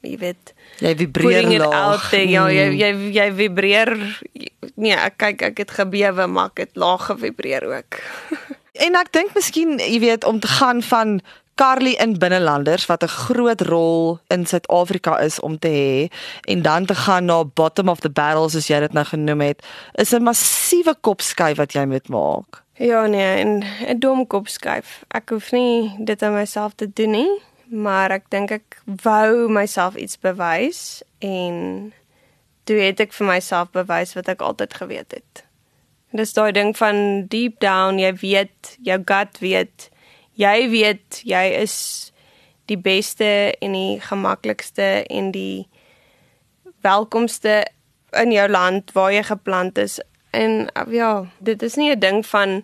jy 0.07 0.19
weet 0.19 0.55
jy 0.79 0.95
vibreer 0.97 1.49
laag 1.65 2.11
thing, 2.11 2.31
ja 2.31 2.47
jy 2.53 2.69
hmm. 2.69 2.79
jy 2.79 2.91
jy 3.17 3.27
vibreer 3.41 3.93
nee 4.77 4.95
ek 4.95 5.19
kyk 5.19 5.43
ek 5.51 5.65
het 5.65 5.75
gebewe 5.81 6.29
maar 6.31 6.53
ek 6.55 6.69
het 6.69 6.79
laag 6.79 7.09
gevibreer 7.11 7.67
ook 7.67 8.01
en 8.87 8.99
ek 9.01 9.13
dink 9.13 9.35
miskien 9.35 9.79
jy 9.83 9.99
weet 10.05 10.25
om 10.25 10.41
te 10.41 10.51
gaan 10.61 10.83
van 10.83 11.21
Carly 11.59 11.97
in 11.99 12.15
binnelanders 12.23 12.87
wat 12.87 13.03
'n 13.03 13.11
groot 13.11 13.61
rol 13.67 14.21
in 14.31 14.47
Suid-Afrika 14.47 15.19
is 15.19 15.41
om 15.41 15.59
te 15.59 15.69
hê 15.69 16.07
en 16.47 16.63
dan 16.63 16.87
te 16.87 16.95
gaan 16.95 17.25
na 17.25 17.45
bottom 17.45 17.89
of 17.89 18.01
the 18.01 18.11
barrel 18.11 18.49
soos 18.49 18.69
jy 18.71 18.79
dit 18.81 18.93
nou 18.93 19.05
genoem 19.05 19.41
het 19.41 19.67
is 19.95 20.15
'n 20.15 20.23
massiewe 20.23 20.95
kopskuif 21.01 21.57
wat 21.57 21.73
jy 21.73 21.85
moet 21.85 22.09
maak. 22.09 22.63
Ja 22.79 23.07
nee, 23.07 23.43
en 23.43 23.65
'n 23.89 23.99
dom 23.99 24.27
kopskuif. 24.27 25.03
Ek 25.09 25.29
hoef 25.29 25.51
nie 25.51 25.95
dit 25.99 26.23
aan 26.23 26.35
myself 26.35 26.73
te 26.75 26.93
doen 26.93 27.11
nie 27.11 27.43
maar 27.71 28.11
ek 28.11 28.31
dink 28.31 28.51
ek 28.51 28.81
wou 29.05 29.49
myself 29.53 29.97
iets 29.97 30.19
bewys 30.19 31.03
en 31.19 31.93
toe 32.69 32.79
het 32.81 33.01
ek 33.01 33.13
vir 33.17 33.27
myself 33.27 33.71
bewys 33.73 34.15
wat 34.17 34.29
ek 34.29 34.45
altyd 34.45 34.75
geweet 34.75 35.15
het. 35.17 35.45
Dis 36.17 36.33
daai 36.33 36.53
ding 36.53 36.73
van 36.77 37.27
deep 37.29 37.59
down, 37.61 38.01
jy 38.01 38.13
weet, 38.21 38.77
jou 38.85 38.99
gut 39.05 39.41
weet, 39.45 39.91
jy 40.41 40.69
weet 40.73 41.21
jy 41.29 41.45
is 41.61 41.77
die 42.69 42.79
beste 42.81 43.57
en 43.65 43.77
die 43.77 44.01
gemaklikste 44.05 45.05
en 45.09 45.33
die 45.33 45.69
welkomste 46.85 47.63
in 48.17 48.33
jou 48.33 48.49
land 48.49 48.93
waar 48.97 49.13
jy 49.13 49.25
geplant 49.29 49.79
is. 49.79 49.99
En 50.37 50.69
ja, 50.93 51.27
dit 51.39 51.63
is 51.63 51.77
nie 51.77 51.91
'n 51.93 52.01
ding 52.01 52.27
van 52.27 52.63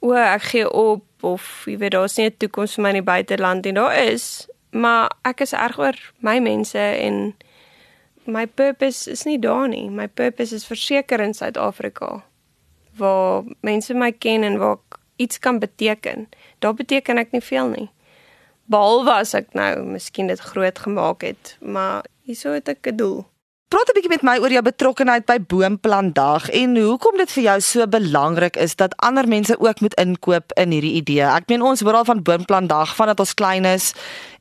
o, 0.00 0.14
ek 0.14 0.42
gee 0.42 0.70
op 0.70 1.04
of 1.22 1.64
jy 1.66 1.76
weet 1.78 1.92
daar's 1.92 2.16
nie 2.16 2.26
'n 2.26 2.36
toekoms 2.38 2.74
vir 2.74 2.82
my 2.82 2.88
in 2.88 3.02
die 3.04 3.12
buiteland 3.12 3.64
nie. 3.64 3.72
Daar 3.72 3.96
is, 3.96 4.48
maar 4.70 5.10
ek 5.24 5.40
is 5.40 5.52
erg 5.52 5.78
oor 5.78 5.96
my 6.20 6.38
mense 6.38 6.78
en 6.78 7.34
my 8.26 8.46
purpose 8.46 9.10
is 9.10 9.24
nie 9.24 9.38
daar 9.38 9.68
nie. 9.68 9.90
My 9.90 10.06
purpose 10.06 10.54
is 10.54 10.66
verseker 10.66 11.20
in 11.20 11.34
Suid-Afrika 11.34 12.24
waar 12.98 13.44
mense 13.60 13.94
my 13.94 14.12
ken 14.12 14.42
en 14.42 14.58
waar 14.58 14.76
ek 14.76 14.98
iets 15.16 15.38
kan 15.38 15.58
beteken. 15.58 16.28
Daar 16.58 16.74
beteken 16.74 17.18
ek 17.18 17.30
nie 17.30 17.42
veel 17.42 17.68
nie. 17.68 17.88
Behalwe 18.68 19.12
as 19.22 19.34
ek 19.34 19.54
nou 19.56 19.82
miskien 19.94 20.28
dit 20.28 20.40
groot 20.40 20.78
gemaak 20.78 21.22
het, 21.22 21.56
maar 21.60 22.04
hieso 22.28 22.52
het 22.52 22.68
ek 22.68 22.86
'n 22.86 22.96
doel. 22.96 23.26
Praat 23.68 23.88
'n 23.88 23.96
bietjie 23.96 24.08
met 24.08 24.22
my 24.24 24.38
oor 24.40 24.48
jou 24.48 24.62
betrokkeheid 24.64 25.26
by 25.28 25.36
Boomplandag 25.44 26.46
en 26.56 26.76
hoekom 26.76 27.18
dit 27.20 27.32
vir 27.32 27.42
jou 27.42 27.60
so 27.60 27.86
belangrik 27.86 28.56
is 28.56 28.74
dat 28.80 28.96
ander 28.96 29.28
mense 29.28 29.58
ook 29.60 29.80
moet 29.80 29.94
inkoop 29.94 30.52
in 30.56 30.70
hierdie 30.72 30.94
idee. 30.96 31.20
Ek 31.20 31.48
meen 31.52 31.62
ons 31.62 31.80
hoor 31.80 32.00
al 32.00 32.04
van 32.04 32.22
Boomplandag 32.22 32.94
vandat 32.96 33.20
ons 33.20 33.34
klein 33.34 33.68
is 33.68 33.92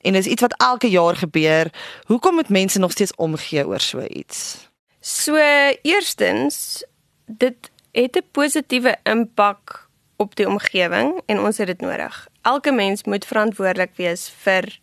en 0.02 0.14
dis 0.14 0.32
iets 0.32 0.42
wat 0.42 0.56
elke 0.64 0.88
jaar 0.88 1.16
gebeur. 1.16 1.68
Hoekom 2.08 2.36
moet 2.36 2.50
mense 2.50 2.80
nog 2.80 2.92
steeds 2.92 3.16
omgee 3.16 3.68
oor 3.68 3.80
so 3.80 4.00
iets? 4.00 4.70
So 5.02 5.36
eerstens 5.82 6.84
dit 7.26 7.72
het 7.92 8.16
'n 8.16 8.24
positiewe 8.32 8.96
impak 9.04 9.90
op 10.16 10.36
die 10.36 10.48
omgewing 10.48 11.22
en 11.26 11.40
ons 11.40 11.58
het 11.58 11.68
dit 11.68 11.82
nodig. 11.82 12.28
Elke 12.42 12.72
mens 12.72 13.04
moet 13.04 13.26
verantwoordelik 13.26 13.92
wees 13.96 14.32
vir 14.44 14.80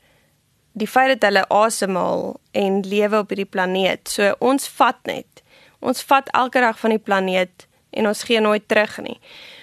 die 0.74 0.88
feit 0.90 1.14
dat 1.14 1.28
hulle 1.28 1.44
asemhaal 1.54 2.34
en 2.52 2.80
lewe 2.86 3.22
op 3.22 3.32
hierdie 3.32 3.50
planeet. 3.50 4.08
So 4.10 4.34
ons 4.42 4.68
vat 4.78 4.98
net. 5.06 5.42
Ons 5.84 6.02
vat 6.08 6.30
elke 6.34 6.62
dag 6.64 6.78
van 6.80 6.96
die 6.96 7.02
planeet 7.02 7.66
en 7.94 8.08
ons 8.10 8.24
gee 8.26 8.40
nooit 8.42 8.66
terug 8.68 8.98
nie. 9.04 9.18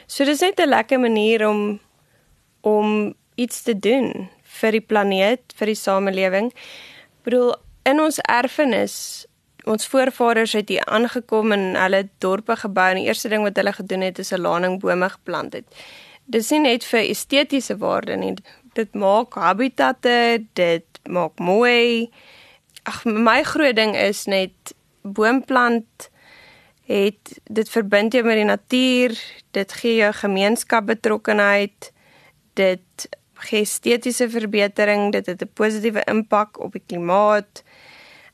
So 0.07 0.25
dis 0.25 0.41
net 0.41 0.59
'n 0.59 0.69
lekker 0.69 0.99
manier 0.99 1.47
om 1.47 1.79
om 2.61 3.15
iets 3.35 3.61
te 3.61 3.79
doen 3.79 4.29
vir 4.43 4.71
die 4.71 4.85
planeet, 4.85 5.41
vir 5.55 5.67
die 5.67 5.75
samelewing. 5.75 6.51
Ek 6.51 7.23
bedoel 7.23 7.55
in 7.85 7.99
ons 7.99 8.19
erfenis 8.19 9.25
Ons 9.69 9.85
voorvaders 9.87 10.55
het 10.57 10.69
hier 10.69 10.85
aangekom 10.85 11.51
en 11.53 11.75
hulle 11.77 12.07
dorpe 12.17 12.55
gebou 12.63 12.87
en 12.89 12.97
die 12.97 13.05
eerste 13.05 13.29
ding 13.29 13.43
wat 13.45 13.59
hulle 13.59 13.73
gedoen 13.73 14.01
het 14.01 14.19
is 14.19 14.33
'n 14.33 14.41
laningbome 14.41 15.09
geplant 15.09 15.53
het. 15.53 15.65
Dis 16.25 16.49
nie 16.49 16.59
net 16.59 16.83
vir 16.83 16.99
estetiese 16.99 17.77
waarde 17.77 18.15
nie. 18.15 18.35
Dit 18.73 18.93
maak 18.93 19.33
habitatte, 19.33 20.45
dit 20.53 20.90
maak 21.09 21.39
mooi. 21.39 22.09
Ag 22.83 23.03
my 23.05 23.43
groot 23.43 23.75
ding 23.75 23.95
is 23.95 24.25
net 24.25 24.73
boomplant 25.01 26.09
het 26.91 27.39
dit 27.43 27.69
verbind 27.69 28.13
jou 28.13 28.23
met 28.25 28.35
die 28.35 28.47
natuur, 28.47 29.15
dit 29.55 29.73
gee 29.79 29.95
jou 30.01 30.11
gemeenskap 30.13 30.89
betrokkenheid, 30.89 31.91
dit 32.59 33.07
gee 33.47 33.63
estetiese 33.65 34.27
verbetering, 34.29 35.11
dit 35.11 35.25
het 35.25 35.41
'n 35.41 35.53
positiewe 35.53 36.03
impak 36.05 36.59
op 36.59 36.71
die 36.71 36.83
klimaat. 36.85 37.63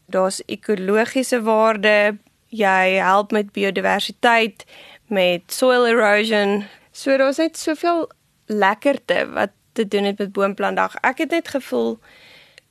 Daar's 0.06 0.42
ekologiese 0.46 1.42
waarde, 1.42 2.18
jy 2.48 2.98
help 3.04 3.32
met 3.32 3.52
biodiversiteit, 3.52 4.66
met 5.08 5.42
soil 5.52 5.88
erosion. 5.88 6.66
So 6.92 7.18
daar's 7.18 7.38
net 7.38 7.58
soveel 7.58 8.12
lekkerte 8.46 9.30
wat 9.32 9.52
te 9.74 9.88
doen 9.88 10.04
het 10.04 10.18
met 10.18 10.32
boomplantdag. 10.32 10.96
Ek 10.96 11.18
het 11.18 11.30
net 11.30 11.48
gevoel 11.48 12.00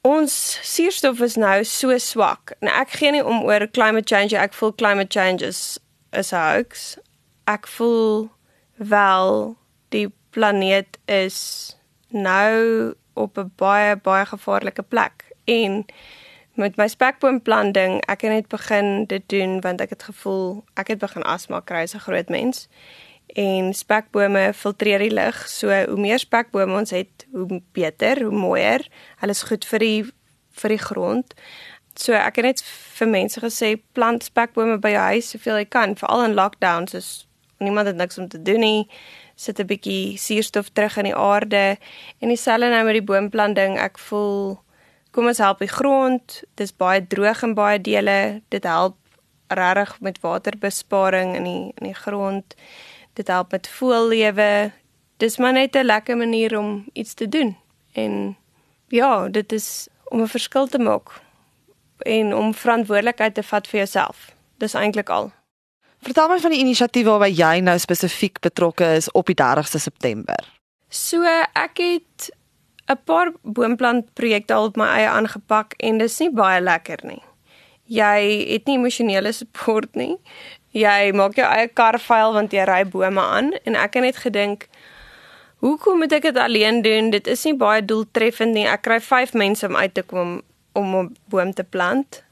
ons 0.06 0.58
suurstof 0.62 1.20
is 1.20 1.36
nou 1.40 1.64
so 1.64 1.98
swak. 1.98 2.54
En 2.60 2.70
ek 2.70 2.94
gee 3.00 3.10
nie 3.16 3.24
om 3.24 3.42
oor 3.48 3.66
climate 3.70 4.06
change, 4.14 4.36
ek 4.38 4.54
voel 4.54 4.74
climate 4.74 5.12
change 5.12 5.42
is 5.46 5.78
is 6.16 6.30
hoax. 6.30 6.94
Ek 7.50 7.66
voel 7.66 8.28
wel 8.76 9.56
die 9.94 10.06
planeet 10.30 10.98
is 11.10 11.38
nou 12.08 12.94
op 13.14 13.38
'n 13.38 13.52
baie 13.56 13.96
baie 13.96 14.26
gevaarlike 14.26 14.82
plek 14.82 15.24
en 15.44 15.84
met 16.52 16.76
my 16.76 16.88
spekboomplanting 16.88 18.00
ek 18.06 18.20
het 18.20 18.30
net 18.30 18.48
begin 18.48 19.04
dit 19.06 19.28
doen 19.28 19.60
want 19.60 19.80
ek 19.80 19.90
het 19.90 20.02
gevoel 20.02 20.64
ek 20.74 20.88
het 20.88 20.98
begin 20.98 21.22
asma 21.22 21.60
kry 21.60 21.82
as 21.82 21.94
'n 21.94 22.04
groot 22.08 22.28
mens 22.28 22.68
en 23.36 23.74
spekbome 23.76 24.52
filtreer 24.56 25.02
die 25.04 25.12
lug. 25.12 25.36
So 25.48 25.68
hoe 25.68 26.00
meer 26.00 26.20
spekbome 26.22 26.78
ons 26.78 26.94
het, 26.96 27.26
hoe 27.32 27.60
beter, 27.76 28.22
hoe 28.24 28.32
mooier. 28.32 28.86
Hulle 29.20 29.36
is 29.36 29.44
goed 29.50 29.66
vir 29.68 29.84
die 29.84 29.98
vir 30.56 30.72
die 30.72 30.80
grond. 30.80 31.34
So 32.00 32.16
ek 32.16 32.40
het 32.40 32.46
net 32.48 32.62
vir 32.96 33.10
mense 33.12 33.40
gesê 33.40 33.74
plant 33.96 34.24
spekbome 34.24 34.78
by 34.80 34.94
jou 34.94 35.04
huis 35.12 35.28
soveel 35.34 35.60
jy 35.60 35.68
kan, 35.68 35.96
veral 36.00 36.24
in 36.24 36.36
lockdowns 36.36 36.96
is 36.96 37.10
niemand 37.60 37.88
het 37.88 38.00
niks 38.00 38.16
om 38.20 38.28
te 38.32 38.40
doen 38.40 38.60
nie. 38.60 38.88
Sit 39.36 39.60
'n 39.60 39.68
bietjie 39.68 40.16
suurstof 40.16 40.72
terug 40.72 40.96
in 40.96 41.04
die 41.04 41.16
aarde 41.16 41.76
en 42.20 42.28
dieselfde 42.28 42.68
nou 42.68 42.84
met 42.84 42.96
die 42.96 43.08
boomplanting. 43.10 43.78
Ek 43.78 43.98
voel 43.98 44.60
kom 45.10 45.26
ons 45.26 45.38
help 45.38 45.58
die 45.58 45.68
grond. 45.68 46.42
Dis 46.54 46.72
baie 46.72 47.06
droog 47.06 47.42
in 47.42 47.54
baie 47.54 47.80
dele. 47.80 48.42
Dit 48.48 48.64
help 48.64 48.96
regtig 49.48 50.00
met 50.00 50.20
waterbesparing 50.20 51.36
in 51.36 51.44
die 51.44 51.72
in 51.76 51.92
die 51.92 51.94
grond 51.94 52.56
dit 53.16 53.26
help 53.26 53.50
met 53.50 53.68
voellewe. 53.68 54.72
Dis 55.16 55.36
maar 55.36 55.52
net 55.52 55.74
'n 55.74 55.84
lekker 55.84 56.16
manier 56.16 56.58
om 56.58 56.84
iets 56.92 57.14
te 57.14 57.28
doen. 57.28 57.56
En 57.92 58.36
ja, 58.88 59.28
dit 59.28 59.52
is 59.52 59.88
om 60.04 60.20
'n 60.20 60.28
verskil 60.28 60.66
te 60.66 60.78
maak 60.78 61.08
en 61.98 62.34
om 62.34 62.54
verantwoordelikheid 62.54 63.34
te 63.34 63.42
vat 63.42 63.66
vir 63.68 63.78
jouself. 63.78 64.34
Dis 64.56 64.74
eintlik 64.74 65.08
al. 65.08 65.32
Vertel 66.00 66.28
my 66.28 66.38
van 66.38 66.50
die 66.50 66.60
inisiatief 66.60 67.04
waarby 67.04 67.30
jy 67.34 67.60
nou 67.60 67.78
spesifiek 67.78 68.40
betrokke 68.40 68.84
is 68.84 69.10
op 69.10 69.26
die 69.26 69.34
30ste 69.42 69.78
September. 69.78 70.38
So 70.88 71.22
ek 71.52 71.76
het 71.76 72.30
'n 72.86 73.00
paar 73.04 73.32
boomplant 73.42 74.12
projekte 74.14 74.54
al 74.54 74.64
op 74.64 74.76
my 74.76 74.86
eie 74.86 75.08
aangepak 75.08 75.72
en 75.72 75.98
dis 75.98 76.18
nie 76.18 76.30
baie 76.30 76.60
lekker 76.60 76.98
nie. 77.02 77.22
Jy 77.84 78.46
het 78.52 78.66
nie 78.66 78.76
emosionele 78.76 79.32
support 79.32 79.94
nie 79.94 80.18
jy 80.76 81.12
maak 81.16 81.38
jou 81.38 81.46
eie 81.48 81.68
kar 81.72 81.98
vuil 82.02 82.36
want 82.36 82.52
jy 82.52 82.66
ry 82.68 82.82
bome 82.84 83.22
aan. 83.22 83.54
En 83.64 83.78
ek 83.78 83.98
het 83.98 84.04
net 84.04 84.20
gedink 84.24 84.68
hoekom 85.64 86.02
moet 86.02 86.12
ek 86.12 86.28
dit 86.28 86.38
alleen 86.38 86.82
doen? 86.84 87.10
Dit 87.10 87.26
is 87.26 87.44
nie 87.48 87.56
baie 87.56 87.82
doeltreffend 87.84 88.54
nie. 88.54 88.66
Ek 88.68 88.84
kry 88.84 89.00
5 89.00 89.34
mense 89.34 89.66
om 89.66 89.76
uit 89.76 89.94
te 89.94 90.02
kom 90.02 90.40
om 90.76 90.96
'n 90.96 91.16
boom 91.32 91.52
te 91.54 91.64
plant. 91.64 92.22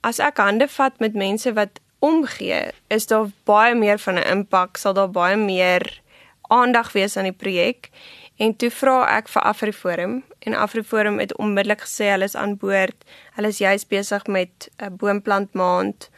As 0.00 0.18
ek 0.18 0.36
hande 0.36 0.68
vat 0.68 0.98
met 0.98 1.14
mense 1.14 1.52
wat 1.52 1.80
omgee 2.00 2.72
is 2.88 3.06
daar 3.06 3.30
baie 3.44 3.74
meer 3.74 3.98
van 3.98 4.14
'n 4.14 4.28
impak. 4.36 4.76
Sal 4.76 4.94
daar 4.94 5.10
baie 5.10 5.36
meer 5.36 6.00
aandag 6.48 6.92
wees 6.92 7.16
aan 7.16 7.28
die 7.30 7.40
projek? 7.42 7.90
En 8.36 8.56
toe 8.56 8.70
vra 8.70 9.18
ek 9.18 9.28
vir 9.28 9.42
Afriforum. 9.42 10.24
En 10.38 10.54
Afriforum 10.54 11.18
het 11.18 11.36
onmiddellik 11.36 11.80
gesê 11.80 12.10
hulle 12.10 12.24
is 12.24 12.36
aan 12.36 12.56
boord. 12.56 13.04
Hulle 13.34 13.48
is 13.48 13.58
juis 13.58 13.86
besig 13.86 14.26
met 14.26 14.70
'n 14.78 14.96
boomplant 14.96 15.52
maand 15.52 16.10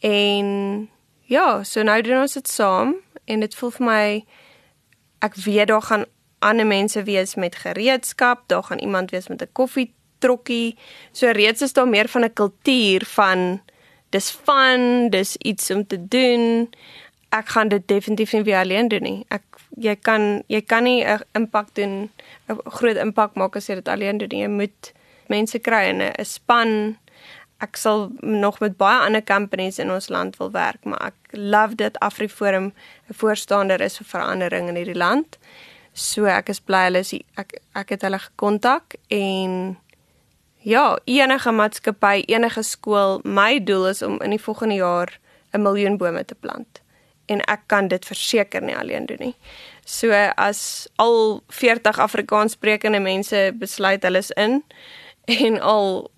en 0.00 0.88
Ja, 1.30 1.62
so 1.62 1.82
nou 1.86 2.00
doen 2.02 2.24
ons 2.24 2.32
dit 2.34 2.48
saam 2.50 2.96
en 3.30 3.42
dit 3.44 3.52
voel 3.54 3.70
vir 3.76 3.86
my 3.86 4.06
ek 5.22 5.36
weet 5.44 5.68
daar 5.70 5.84
gaan 5.86 6.04
ander 6.42 6.66
mense 6.66 7.04
wees 7.06 7.36
met 7.38 7.60
gereedskap, 7.62 8.48
daar 8.50 8.64
gaan 8.66 8.82
iemand 8.82 9.12
wees 9.14 9.28
met 9.28 9.42
'n 9.42 9.52
koffietrokkie. 9.52 10.74
So 11.12 11.30
reeds 11.30 11.62
is 11.62 11.72
daar 11.72 11.88
meer 11.88 12.08
van 12.08 12.24
'n 12.24 12.32
kultuur 12.32 13.06
van 13.06 13.62
dis 14.10 14.30
fun, 14.30 15.10
dis 15.10 15.36
iets 15.36 15.70
om 15.70 15.86
te 15.86 16.08
doen. 16.08 16.74
Ek 17.28 17.48
gaan 17.48 17.68
dit 17.68 17.88
definitief 17.88 18.32
nie 18.32 18.42
weer 18.42 18.58
alleen 18.58 18.88
doen 18.88 19.02
nie. 19.02 19.24
Ek 19.28 19.42
jy 19.76 19.96
kan 19.96 20.42
jy 20.46 20.60
kan 20.60 20.82
nie 20.82 21.04
'n 21.04 21.22
impak 21.32 21.74
doen, 21.74 22.10
'n 22.48 22.58
groot 22.64 22.96
impak 22.96 23.34
maak 23.34 23.56
as 23.56 23.66
jy 23.66 23.74
dit 23.74 23.88
alleen 23.88 24.18
doen 24.18 24.28
nie. 24.28 24.42
Jy 24.42 24.48
moet 24.48 24.92
mense 25.28 25.58
kry 25.58 25.88
in 25.88 26.02
'n 26.02 26.24
span 26.24 26.98
ek 27.60 27.76
sal 27.76 28.08
nog 28.20 28.60
met 28.60 28.76
baie 28.80 29.00
ander 29.04 29.24
companies 29.24 29.78
in 29.78 29.90
ons 29.92 30.08
land 30.08 30.36
wil 30.40 30.50
werk, 30.50 30.84
maar 30.84 31.12
ek 31.12 31.36
love 31.36 31.76
dit 31.76 31.98
Afriforum 32.00 32.72
'n 33.08 33.14
voorstander 33.14 33.80
is 33.80 33.98
vir 33.98 34.06
verandering 34.06 34.68
in 34.68 34.76
hierdie 34.76 34.96
land. 34.96 35.38
So 35.92 36.24
ek 36.24 36.48
is 36.48 36.60
bly 36.60 36.84
hulle 36.88 36.98
is 36.98 37.12
ek 37.36 37.60
ek 37.74 37.88
het 37.88 38.02
hulle 38.02 38.18
gekontak 38.18 38.94
en 39.08 39.76
ja, 40.62 40.98
enige 41.04 41.52
maatskappy, 41.52 42.22
enige 42.26 42.62
skool, 42.62 43.20
my 43.24 43.58
doel 43.64 43.86
is 43.86 44.02
om 44.02 44.20
in 44.20 44.30
die 44.30 44.42
volgende 44.42 44.74
jaar 44.74 45.18
'n 45.52 45.62
miljoen 45.62 45.96
bome 45.96 46.24
te 46.24 46.34
plant. 46.34 46.80
En 47.26 47.40
ek 47.40 47.60
kan 47.66 47.88
dit 47.88 48.04
verseker 48.04 48.62
nie 48.62 48.76
alleen 48.76 49.06
doen 49.06 49.16
nie. 49.20 49.36
So 49.84 50.10
as 50.36 50.88
al 50.96 51.42
40 51.48 51.98
Afrikaanssprekende 51.98 53.00
mense 53.00 53.52
besluit 53.54 54.02
hulle 54.02 54.18
is 54.18 54.30
in 54.30 54.64
en 55.24 55.60
al 55.60 56.10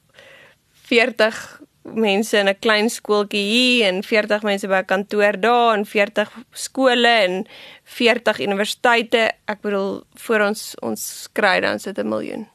40 0.92 1.60
mense 1.82 2.36
in 2.38 2.48
'n 2.48 2.58
klein 2.58 2.90
skooltjie 2.90 3.44
hier 3.52 3.86
en 3.88 4.02
40 4.02 4.42
mense 4.42 4.68
by 4.68 4.80
'n 4.82 4.84
kantoor 4.92 5.40
daar 5.40 5.74
en 5.76 5.84
40 5.86 6.30
skole 6.52 7.08
en 7.08 7.46
40 7.84 8.40
universiteite. 8.40 9.32
Ek 9.46 9.60
bedoel 9.60 10.04
voor 10.14 10.40
ons 10.40 10.74
ons 10.80 11.28
kry 11.32 11.60
dan 11.60 11.78
sit 11.78 11.98
'n 11.98 12.08
miljoen. 12.08 12.48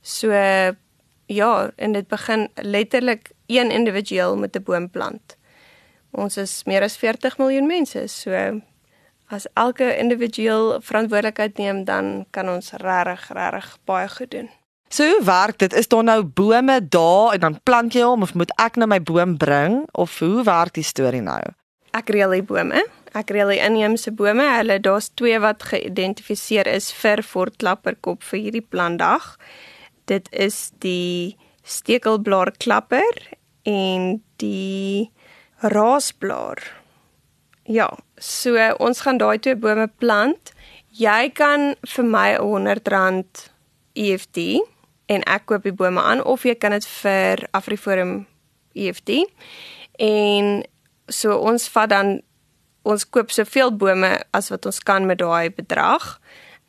So 0.00 0.30
ja, 1.26 1.70
en 1.76 1.92
dit 1.92 2.08
begin 2.08 2.48
letterlik 2.54 3.30
een 3.46 3.70
individueel 3.70 4.36
met 4.36 4.56
'n 4.56 4.62
boom 4.62 4.90
plant. 4.90 5.36
Ons 6.10 6.36
is 6.36 6.64
meer 6.64 6.82
as 6.82 6.96
40 6.96 7.38
miljoen 7.38 7.66
mense, 7.66 8.06
so 8.06 8.60
as 9.26 9.46
elke 9.54 9.96
individueel 9.96 10.80
verantwoordelikheid 10.80 11.56
neem, 11.58 11.84
dan 11.84 12.26
kan 12.30 12.48
ons 12.48 12.72
regtig 12.72 13.28
regtig 13.32 13.78
baie 13.84 14.08
goed 14.08 14.30
doen. 14.30 14.50
So 14.92 15.06
hoe 15.08 15.24
werk 15.24 15.56
dit? 15.58 15.72
Is 15.72 15.88
daar 15.88 16.04
nou 16.04 16.22
bome 16.22 16.88
daar 16.88 17.32
en 17.32 17.40
dan 17.40 17.54
plant 17.62 17.94
jy 17.96 18.02
hom 18.04 18.22
of 18.22 18.34
moet 18.36 18.50
ek 18.60 18.74
nou 18.76 18.84
my 18.92 18.98
boom 19.00 19.38
bring 19.40 19.86
of 19.96 20.18
hoe 20.20 20.42
werk 20.44 20.74
die 20.76 20.84
storie 20.84 21.22
nou? 21.24 21.40
Ek 21.96 22.10
reël 22.12 22.34
die 22.36 22.44
bome. 22.44 22.82
Ek 23.16 23.30
reël 23.32 23.54
die 23.54 23.62
inheemse 23.64 24.12
bome. 24.12 24.44
Hulle 24.58 24.76
daar's 24.84 25.08
twee 25.16 25.38
wat 25.40 25.64
geïdentifiseer 25.70 26.68
is 26.68 26.90
vir 26.92 27.22
Fort 27.24 27.56
Klapperkop 27.62 28.20
vir 28.28 28.42
hierdie 28.44 28.64
plantdag. 28.68 29.30
Dit 30.12 30.28
is 30.28 30.74
die 30.84 31.38
stekelblaarklapper 31.64 33.22
en 33.64 34.20
die 34.44 35.08
raasblaar. 35.72 36.60
Ja, 37.64 37.88
so 38.20 38.60
ons 38.76 39.00
gaan 39.06 39.22
daai 39.24 39.40
twee 39.40 39.56
bome 39.56 39.88
plant. 40.04 40.52
Jy 40.92 41.32
kan 41.32 41.72
vir 41.96 42.12
my 42.12 42.28
R100 42.36 43.48
EFT 43.96 44.68
en 45.06 45.22
ek 45.22 45.46
koop 45.46 45.62
die 45.62 45.72
bome 45.72 46.00
aan 46.00 46.22
of 46.24 46.44
jy 46.44 46.54
kan 46.54 46.70
dit 46.70 46.86
vir 47.02 47.48
Afriforum 47.50 48.26
EFT. 48.74 49.24
En 49.98 50.62
so 51.08 51.36
ons 51.36 51.68
vat 51.68 51.90
dan 51.90 52.20
ons 52.82 53.08
koop 53.10 53.30
soveel 53.30 53.72
bome 53.76 54.10
as 54.34 54.50
wat 54.50 54.66
ons 54.66 54.80
kan 54.82 55.06
met 55.06 55.18
daai 55.18 55.50
bedrag. 55.50 56.18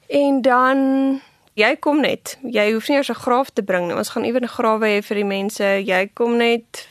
En 0.10 0.42
dan 0.42 1.22
jy 1.58 1.76
kom 1.82 2.02
net. 2.02 2.38
Jy 2.44 2.72
hoef 2.74 2.90
nie 2.90 2.98
eers 2.98 3.10
'n 3.10 3.24
graaf 3.26 3.50
te 3.50 3.64
bring 3.64 3.88
nie. 3.88 3.96
Ons 3.96 4.10
gaan 4.10 4.26
ewen 4.26 4.44
'n 4.44 4.56
grawe 4.58 4.88
hê 4.88 5.04
vir 5.04 5.16
die 5.16 5.32
mense. 5.38 5.64
Jy 5.64 6.10
kom 6.14 6.38
net, 6.38 6.88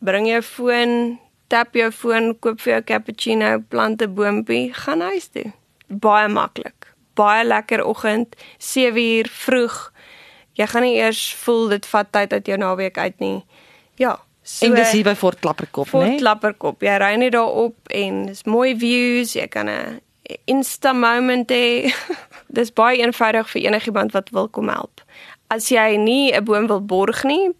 bring 0.00 0.26
jou 0.26 0.42
foon, 0.42 1.18
tap 1.48 1.74
jou 1.74 1.90
foon, 1.90 2.38
koop 2.38 2.60
vir 2.60 2.72
jou 2.72 2.82
cappuccino, 2.82 3.58
plant 3.68 4.02
'n 4.02 4.14
boontjie, 4.14 4.74
gaan 4.74 5.00
huis 5.00 5.28
toe. 5.28 5.52
Baie 5.88 6.28
maklik. 6.28 6.94
Baie 7.14 7.44
lekker 7.44 7.84
oggend, 7.84 8.36
7uur 8.58 9.26
vroeg. 9.28 9.92
Jy 10.56 10.66
gaan 10.66 10.82
nie 10.82 10.96
eers 10.96 11.34
voel 11.44 11.68
dit 11.68 11.86
vat 11.86 12.08
tyd 12.12 12.32
uit 12.32 12.46
jou 12.46 12.58
naweek 12.58 12.98
uit 12.98 13.20
nie. 13.20 13.44
Ja, 14.00 14.16
So, 14.46 14.62
en 14.68 14.76
dis 14.78 14.92
hier 14.94 15.02
by 15.02 15.16
Fort 15.18 15.40
Klapperkop, 15.42 15.88
né? 15.88 15.90
Fort 15.90 16.06
nee? 16.06 16.18
Klapperkop. 16.20 16.84
Jy 16.86 16.92
ry 17.02 17.14
net 17.18 17.32
daar 17.34 17.50
op 17.64 17.90
en 17.90 18.20
dis 18.28 18.44
mooi 18.46 18.76
views. 18.78 19.32
Jy 19.34 19.48
kan 19.50 19.66
'n 19.66 20.00
insta 20.46 20.92
moment 20.94 21.50
hê. 21.50 21.90
dis 22.58 22.70
baie 22.70 23.02
eenvoudig 23.02 23.50
vir 23.50 23.62
enigiemand 23.62 24.14
wat 24.14 24.30
wil 24.30 24.48
kom 24.48 24.68
help. 24.68 25.02
As 25.50 25.68
jy 25.68 25.96
nie 25.98 26.30
'n 26.30 26.44
boom 26.44 26.66
wil 26.66 26.80
borg 26.80 27.24
nie, 27.24 27.50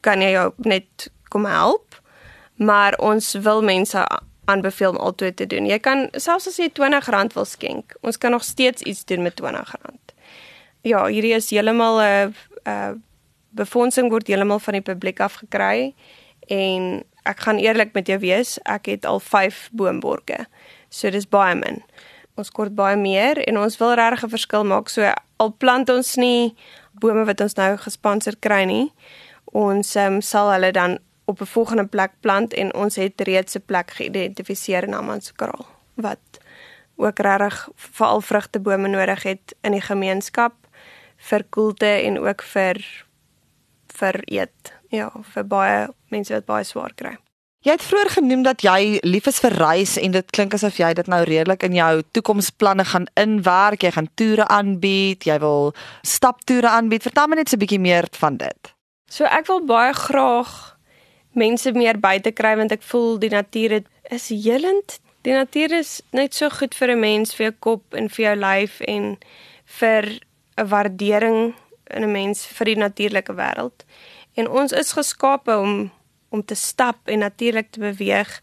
kan 0.00 0.22
jy 0.22 0.30
jou 0.30 0.52
net 0.58 1.10
kom 1.28 1.44
help. 1.44 1.98
Maar 2.54 2.94
ons 2.98 3.32
wil 3.42 3.62
mense 3.62 4.06
aanbeveel 4.44 4.90
om 4.90 4.96
altyd 4.96 5.36
te 5.36 5.46
doen. 5.46 5.66
Jy 5.66 5.78
kan 5.78 6.08
selfs 6.12 6.46
as 6.46 6.56
jy 6.56 6.70
R20 6.70 7.34
wil 7.34 7.44
skenk, 7.44 7.96
ons 8.00 8.18
kan 8.18 8.30
nog 8.30 8.44
steeds 8.44 8.82
iets 8.82 9.04
doen 9.04 9.22
met 9.22 9.40
R20. 9.42 10.01
Ja, 10.82 11.04
hierdie 11.06 11.34
is 11.34 11.50
heeltemal 11.50 12.00
'n 12.00 12.34
'n 12.66 13.02
befondsing 13.54 14.10
word 14.10 14.26
heeltemal 14.26 14.58
van 14.58 14.72
die 14.72 14.82
publiek 14.82 15.20
af 15.20 15.34
gekry 15.34 15.94
en 16.48 17.04
ek 17.22 17.40
gaan 17.40 17.58
eerlik 17.58 17.92
met 17.92 18.06
jou 18.06 18.18
wees, 18.18 18.58
ek 18.62 18.86
het 18.86 19.04
al 19.06 19.20
5 19.20 19.68
boomborge. 19.72 20.46
So 20.88 21.10
dis 21.10 21.28
baie 21.28 21.54
min. 21.54 21.82
Ons 22.34 22.50
kort 22.50 22.74
baie 22.74 22.96
meer 22.96 23.38
en 23.46 23.58
ons 23.58 23.76
wil 23.78 23.94
regtig 23.94 24.24
'n 24.24 24.28
verskil 24.28 24.64
maak. 24.64 24.88
So 24.88 25.12
al 25.36 25.52
plant 25.58 25.88
ons 25.88 26.16
nie 26.16 26.54
bome 26.92 27.24
wat 27.24 27.40
ons 27.40 27.54
nou 27.54 27.76
gesponsor 27.76 28.34
kry 28.40 28.64
nie, 28.64 28.92
ons 29.44 29.96
um, 29.96 30.20
sal 30.20 30.50
hulle 30.50 30.72
dan 30.72 30.98
op 31.26 31.40
'n 31.40 31.46
volgende 31.46 31.86
plek 31.86 32.10
plant 32.20 32.54
en 32.54 32.74
ons 32.74 32.96
het 32.96 33.20
reeds 33.20 33.54
'n 33.54 33.64
plek 33.66 33.90
geïdentifiseer 33.90 34.82
in 34.84 34.94
Amanskraal 34.94 35.66
wat 35.94 36.18
ook 36.96 37.18
regtig 37.18 37.68
veral 37.76 38.20
vrugtebome 38.20 38.88
nodig 38.88 39.22
het 39.22 39.54
in 39.60 39.72
die 39.72 39.80
gemeenskap 39.80 40.61
vir 41.30 41.44
koelte 41.50 41.90
en 42.06 42.18
ook 42.18 42.42
vir 42.42 42.80
vir 43.92 44.22
eet. 44.26 44.72
Ja, 44.90 45.10
vir 45.34 45.44
baie 45.44 45.88
mense 46.12 46.34
wat 46.34 46.48
baie 46.48 46.64
swaar 46.64 46.94
kry. 46.96 47.16
Jy 47.62 47.76
het 47.76 47.84
vroeër 47.86 48.08
genoem 48.16 48.40
dat 48.42 48.64
jy 48.66 48.98
lief 49.06 49.28
is 49.30 49.38
vir 49.38 49.54
reis 49.54 49.94
en 50.00 50.16
dit 50.16 50.30
klink 50.34 50.54
asof 50.56 50.80
jy 50.80 50.88
dit 50.98 51.06
nou 51.06 51.20
redelik 51.28 51.62
in 51.62 51.76
jou 51.76 52.02
toekomsplanne 52.16 52.84
gaan 52.90 53.06
inwerk. 53.14 53.84
Jy 53.86 53.92
gaan 53.94 54.08
toere 54.18 54.48
aanbied, 54.50 55.22
jy 55.28 55.36
wil 55.38 55.70
staptoere 56.02 56.72
aanbied. 56.72 57.06
Vertel 57.06 57.30
my 57.30 57.38
net 57.38 57.48
so 57.48 57.56
'n 57.56 57.62
bietjie 57.62 57.78
meer 57.78 58.08
van 58.18 58.36
dit. 58.36 58.74
So 59.08 59.24
ek 59.24 59.46
wil 59.46 59.62
baie 59.64 59.94
graag 59.94 60.76
mense 61.32 61.72
meer 61.72 61.98
buite 62.00 62.32
kry 62.32 62.56
want 62.56 62.72
ek 62.72 62.82
voel 62.82 63.18
die 63.18 63.30
natuur 63.30 63.82
is 64.10 64.28
helend. 64.28 64.98
Die 65.22 65.32
natuur 65.32 65.72
is 65.78 66.02
net 66.10 66.34
so 66.34 66.50
goed 66.50 66.74
vir 66.74 66.90
'n 66.90 67.00
mens, 67.00 67.34
vir 67.34 67.46
jou 67.46 67.56
kop 67.60 67.94
en 67.94 68.08
vir 68.08 68.24
jou 68.24 68.36
lyf 68.36 68.80
en 68.80 69.18
vir 69.78 70.20
'n 70.56 70.68
waardering 70.68 71.54
in 71.84 72.02
'n 72.02 72.12
mens 72.12 72.46
vir 72.46 72.64
die 72.64 72.76
natuurlike 72.76 73.34
wêreld. 73.34 73.84
En 74.34 74.48
ons 74.48 74.72
is 74.72 74.92
geskape 74.92 75.56
om 75.56 75.90
om 76.32 76.44
te 76.44 76.54
stap 76.54 76.96
en 77.04 77.18
natuurlik 77.18 77.70
te 77.70 77.80
beweeg 77.80 78.40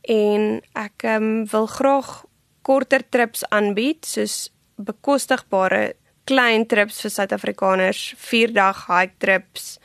en 0.00 0.60
ek 0.72 1.02
um, 1.02 1.46
wil 1.50 1.66
graag 1.66 2.24
korter 2.62 3.02
trips 3.08 3.42
aanbied 3.48 4.06
soos 4.06 4.52
bekostigbare 4.76 5.94
klein 6.24 6.66
trips 6.66 7.00
vir 7.04 7.10
Suid-Afrikaners, 7.10 8.14
4 8.16 8.52
dag 8.54 8.86
hike 8.86 9.18
trips. 9.18 9.78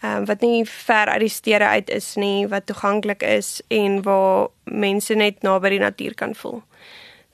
Um, 0.00 0.24
wat 0.24 0.40
nie 0.40 0.64
ver 0.64 1.12
uit 1.12 1.20
die 1.20 1.28
stede 1.28 1.66
uit 1.68 1.90
is 1.92 2.14
nie, 2.16 2.48
wat 2.48 2.66
toeganklik 2.66 3.22
is 3.22 3.60
en 3.68 4.00
waar 4.02 4.48
mense 4.64 5.14
net 5.14 5.42
naby 5.44 5.74
die 5.74 5.82
natuur 5.82 6.14
kan 6.16 6.32
voel. 6.34 6.62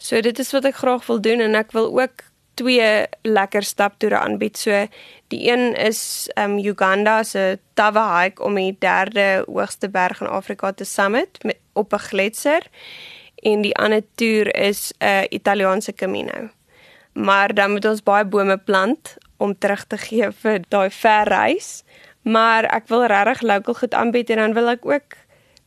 So 0.03 0.21
dit 0.21 0.39
is 0.43 0.51
wat 0.53 0.67
ek 0.67 0.81
graag 0.83 1.07
wil 1.07 1.23
doen 1.23 1.45
en 1.45 1.55
ek 1.55 1.71
wil 1.77 1.93
ook 1.95 2.27
twee 2.57 3.07
lekker 3.23 3.63
staptoere 3.63 4.19
aanbied. 4.19 4.59
So 4.59 4.87
die 5.33 5.43
een 5.51 5.75
is 5.77 6.29
um 6.41 6.59
Uganda 6.59 7.23
se 7.23 7.59
Tawa 7.75 8.07
hike 8.21 8.43
om 8.43 8.55
die 8.59 8.77
derde 8.79 9.45
hoogste 9.47 9.91
berg 9.93 10.21
in 10.21 10.33
Afrika 10.33 10.73
te 10.73 10.85
summit 10.85 11.43
met 11.45 11.59
op 11.73 11.93
'n 11.93 12.07
gletser 12.09 12.63
en 13.37 13.61
die 13.61 13.77
ander 13.77 14.03
toer 14.15 14.55
is 14.55 14.93
'n 14.99 15.05
uh, 15.05 15.23
Italiaanse 15.29 15.93
Camino. 15.93 16.49
Maar 17.13 17.55
dan 17.55 17.71
moet 17.71 17.85
ons 17.85 18.03
baie 18.03 18.25
bome 18.25 18.57
plant 18.57 19.17
om 19.37 19.59
terug 19.59 19.85
te 19.87 19.99
gee 19.99 20.31
vir 20.31 20.61
daai 20.69 20.91
ver 20.91 21.29
reis. 21.29 21.85
Maar 22.23 22.65
ek 22.65 22.89
wil 22.89 23.07
regtig 23.07 23.43
local 23.43 23.75
goed 23.75 23.95
aanbied 23.95 24.31
en 24.31 24.37
dan 24.37 24.53
wil 24.53 24.69
ek 24.69 24.87
ook 24.87 25.17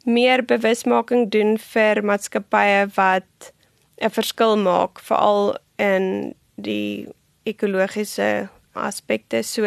meer 0.04 0.46
bewusmaking 0.46 1.30
doen 1.32 1.58
vir 1.58 2.04
maatskappye 2.04 2.88
wat 2.96 3.54
'n 4.02 4.10
verskil 4.10 4.58
maak 4.58 5.00
veral 5.00 5.58
in 5.76 6.34
die 6.66 7.08
ekologiese 7.50 8.50
aspekte 8.74 9.44
so 9.44 9.66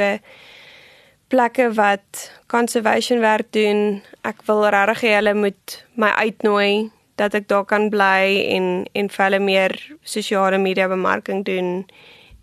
plekke 1.33 1.71
wat 1.77 2.31
conservation 2.53 3.23
werk 3.25 3.53
doen. 3.57 4.03
Ek 4.25 4.43
wil 4.47 4.67
regtig 4.69 5.07
hê 5.07 5.15
hulle 5.17 5.35
moet 5.35 5.79
my 5.97 6.13
uitnooi 6.21 6.91
dat 7.21 7.35
ek 7.35 7.49
daar 7.49 7.65
kan 7.69 7.89
bly 7.93 8.43
en 8.57 8.67
en 8.93 9.09
vir 9.13 9.25
hulle 9.27 9.41
meer 9.41 9.77
sosiale 10.03 10.59
media 10.59 10.89
bemarking 10.89 11.45
doen 11.45 11.85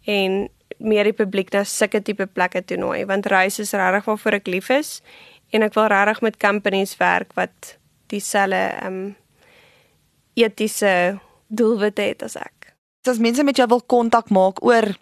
en 0.05 0.47
meer 0.79 1.09
die 1.09 1.17
publiek 1.17 1.51
na 1.53 1.63
sulke 1.67 2.01
tipe 2.05 2.27
plekke 2.27 2.61
toe 2.65 2.77
nooi 2.79 3.03
want 3.09 3.27
reis 3.33 3.59
is 3.59 3.73
regtig 3.77 4.07
waarvoor 4.09 4.39
ek 4.39 4.51
lief 4.53 4.69
is 4.73 4.99
en 5.53 5.65
ek 5.65 5.75
wil 5.77 5.89
regtig 5.91 6.21
met 6.27 6.39
companies 6.41 6.95
werk 7.01 7.33
wat 7.39 7.75
dieselfde 8.13 8.63
um 8.85 9.01
etiese 10.39 10.93
doelwitte 11.49 12.05
het 12.11 12.23
as 12.23 12.37
ek 12.39 12.58
as 13.07 13.19
mense 13.19 13.43
met 13.43 13.57
jou 13.57 13.67
wil 13.67 13.81
kontak 13.81 14.29
maak 14.29 14.63
oor 14.65 14.95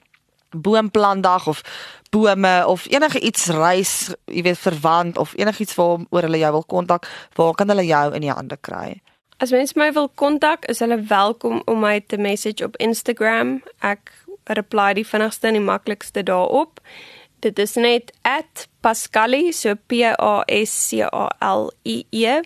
boomplandag 0.52 1.48
of 1.48 1.62
bome 2.10 2.64
of 2.68 2.86
enige 2.92 3.20
iets 3.20 3.48
reis, 3.52 4.14
jy 4.26 4.42
weet 4.46 4.60
verwant 4.62 5.18
of 5.18 5.34
enigiets 5.36 5.76
waar 5.76 6.06
oor 6.10 6.28
hulle 6.28 6.40
jou 6.40 6.52
wil 6.52 6.64
kontak, 6.64 7.08
waar 7.36 7.54
kan 7.54 7.70
hulle 7.70 7.86
jou 7.86 8.14
in 8.16 8.24
die 8.24 8.32
hande 8.32 8.58
kry? 8.62 9.02
As 9.38 9.52
mense 9.54 9.78
my 9.78 9.92
wil 9.94 10.10
kontak, 10.10 10.66
is 10.66 10.80
hulle 10.82 10.98
welkom 11.10 11.62
om 11.66 11.84
my 11.84 12.00
te 12.00 12.18
message 12.18 12.64
op 12.66 12.78
Instagram. 12.82 13.60
Ek 13.86 14.10
reply 14.58 14.94
die 14.98 15.06
vinnigste 15.06 15.52
en 15.52 15.60
die 15.60 15.66
maklikste 15.66 16.24
daarop. 16.24 16.80
Dit 17.46 17.60
is 17.60 17.76
net 17.76 18.14
@pascali, 18.82 19.52
so 19.54 19.76
P 19.76 20.02
A 20.04 20.44
S 20.48 20.90
C 20.90 21.04
A 21.04 21.30
L 21.40 21.72
I 21.86 22.06
E 22.10 22.42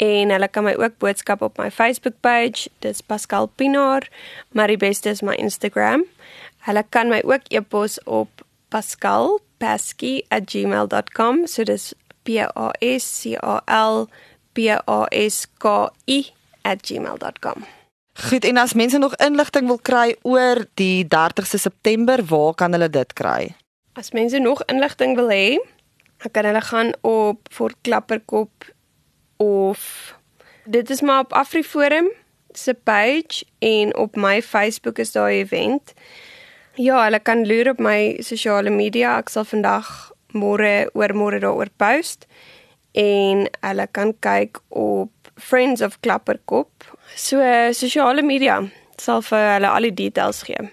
en 0.00 0.32
hulle 0.32 0.48
kan 0.48 0.64
my 0.64 0.72
ook 0.80 0.96
boodskap 1.02 1.42
op 1.44 1.58
my 1.60 1.68
Facebook 1.70 2.16
page, 2.24 2.72
dis 2.80 3.04
Pascal 3.04 3.52
Pinaar, 3.60 4.08
maar 4.56 4.72
die 4.72 4.80
beste 4.80 5.12
is 5.12 5.20
my 5.20 5.36
Instagram. 5.36 6.08
Hulle 6.64 6.80
kan 6.88 7.12
my 7.12 7.20
ook 7.24 7.42
e-pos 7.52 8.00
op 8.04 8.28
pascalpasky@gmail.com, 8.72 11.46
so 11.46 11.64
dis 11.64 11.94
P 12.24 12.28
A 12.40 12.70
S 12.80 13.20
C 13.20 13.36
A 13.40 13.62
L 13.66 14.08
P 14.52 14.58
A 14.86 15.06
S 15.10 15.46
K 15.58 15.90
I@gmail.com. 16.04 17.64
Goed, 18.28 18.44
en 18.44 18.56
as 18.56 18.72
mense 18.72 18.98
nog 18.98 19.16
inligting 19.16 19.66
wil 19.66 19.78
kry 19.78 20.16
oor 20.22 20.64
die 20.74 21.06
30ste 21.08 21.58
September, 21.58 22.24
waar 22.24 22.54
kan 22.54 22.72
hulle 22.72 22.90
dit 22.90 23.12
kry? 23.12 23.56
As 23.92 24.12
mense 24.12 24.38
nog 24.38 24.64
inligting 24.64 25.16
wil 25.16 25.28
hê, 25.28 25.58
dan 26.20 26.30
kan 26.30 26.44
hulle 26.44 26.60
gaan 26.60 26.92
op 27.00 27.38
Fort 27.52 27.74
Klapperkop 27.80 28.50
of 29.40 30.14
dit 30.64 30.90
is 30.90 31.00
maar 31.00 31.18
op 31.18 31.32
AfriForum 31.32 32.10
se 32.52 32.74
page 32.74 33.44
en 33.58 33.96
op 33.96 34.16
my 34.16 34.42
Facebook 34.42 34.98
is 34.98 35.12
daar 35.12 35.30
'n 35.30 35.40
event. 35.40 35.92
Ja, 36.74 37.04
hulle 37.04 37.20
kan 37.20 37.46
loer 37.46 37.70
op 37.70 37.78
my 37.78 38.16
sosiale 38.18 38.70
media. 38.70 39.18
Ek 39.18 39.28
sal 39.28 39.44
vandag 39.44 40.12
môre 40.32 40.90
oor 40.92 41.14
môre 41.14 41.38
daaroor 41.40 41.68
post 41.76 42.26
en 42.92 43.48
hulle 43.60 43.86
kan 43.90 44.14
kyk 44.18 44.60
op 44.68 45.10
Friends 45.36 45.80
of 45.80 46.00
Klapperkop. 46.00 46.70
So 47.14 47.36
sosiale 47.72 48.22
media 48.22 48.62
sal 48.96 49.22
vir 49.22 49.54
hulle 49.54 49.68
al 49.68 49.82
die 49.82 49.94
details 49.94 50.42
gee. 50.42 50.70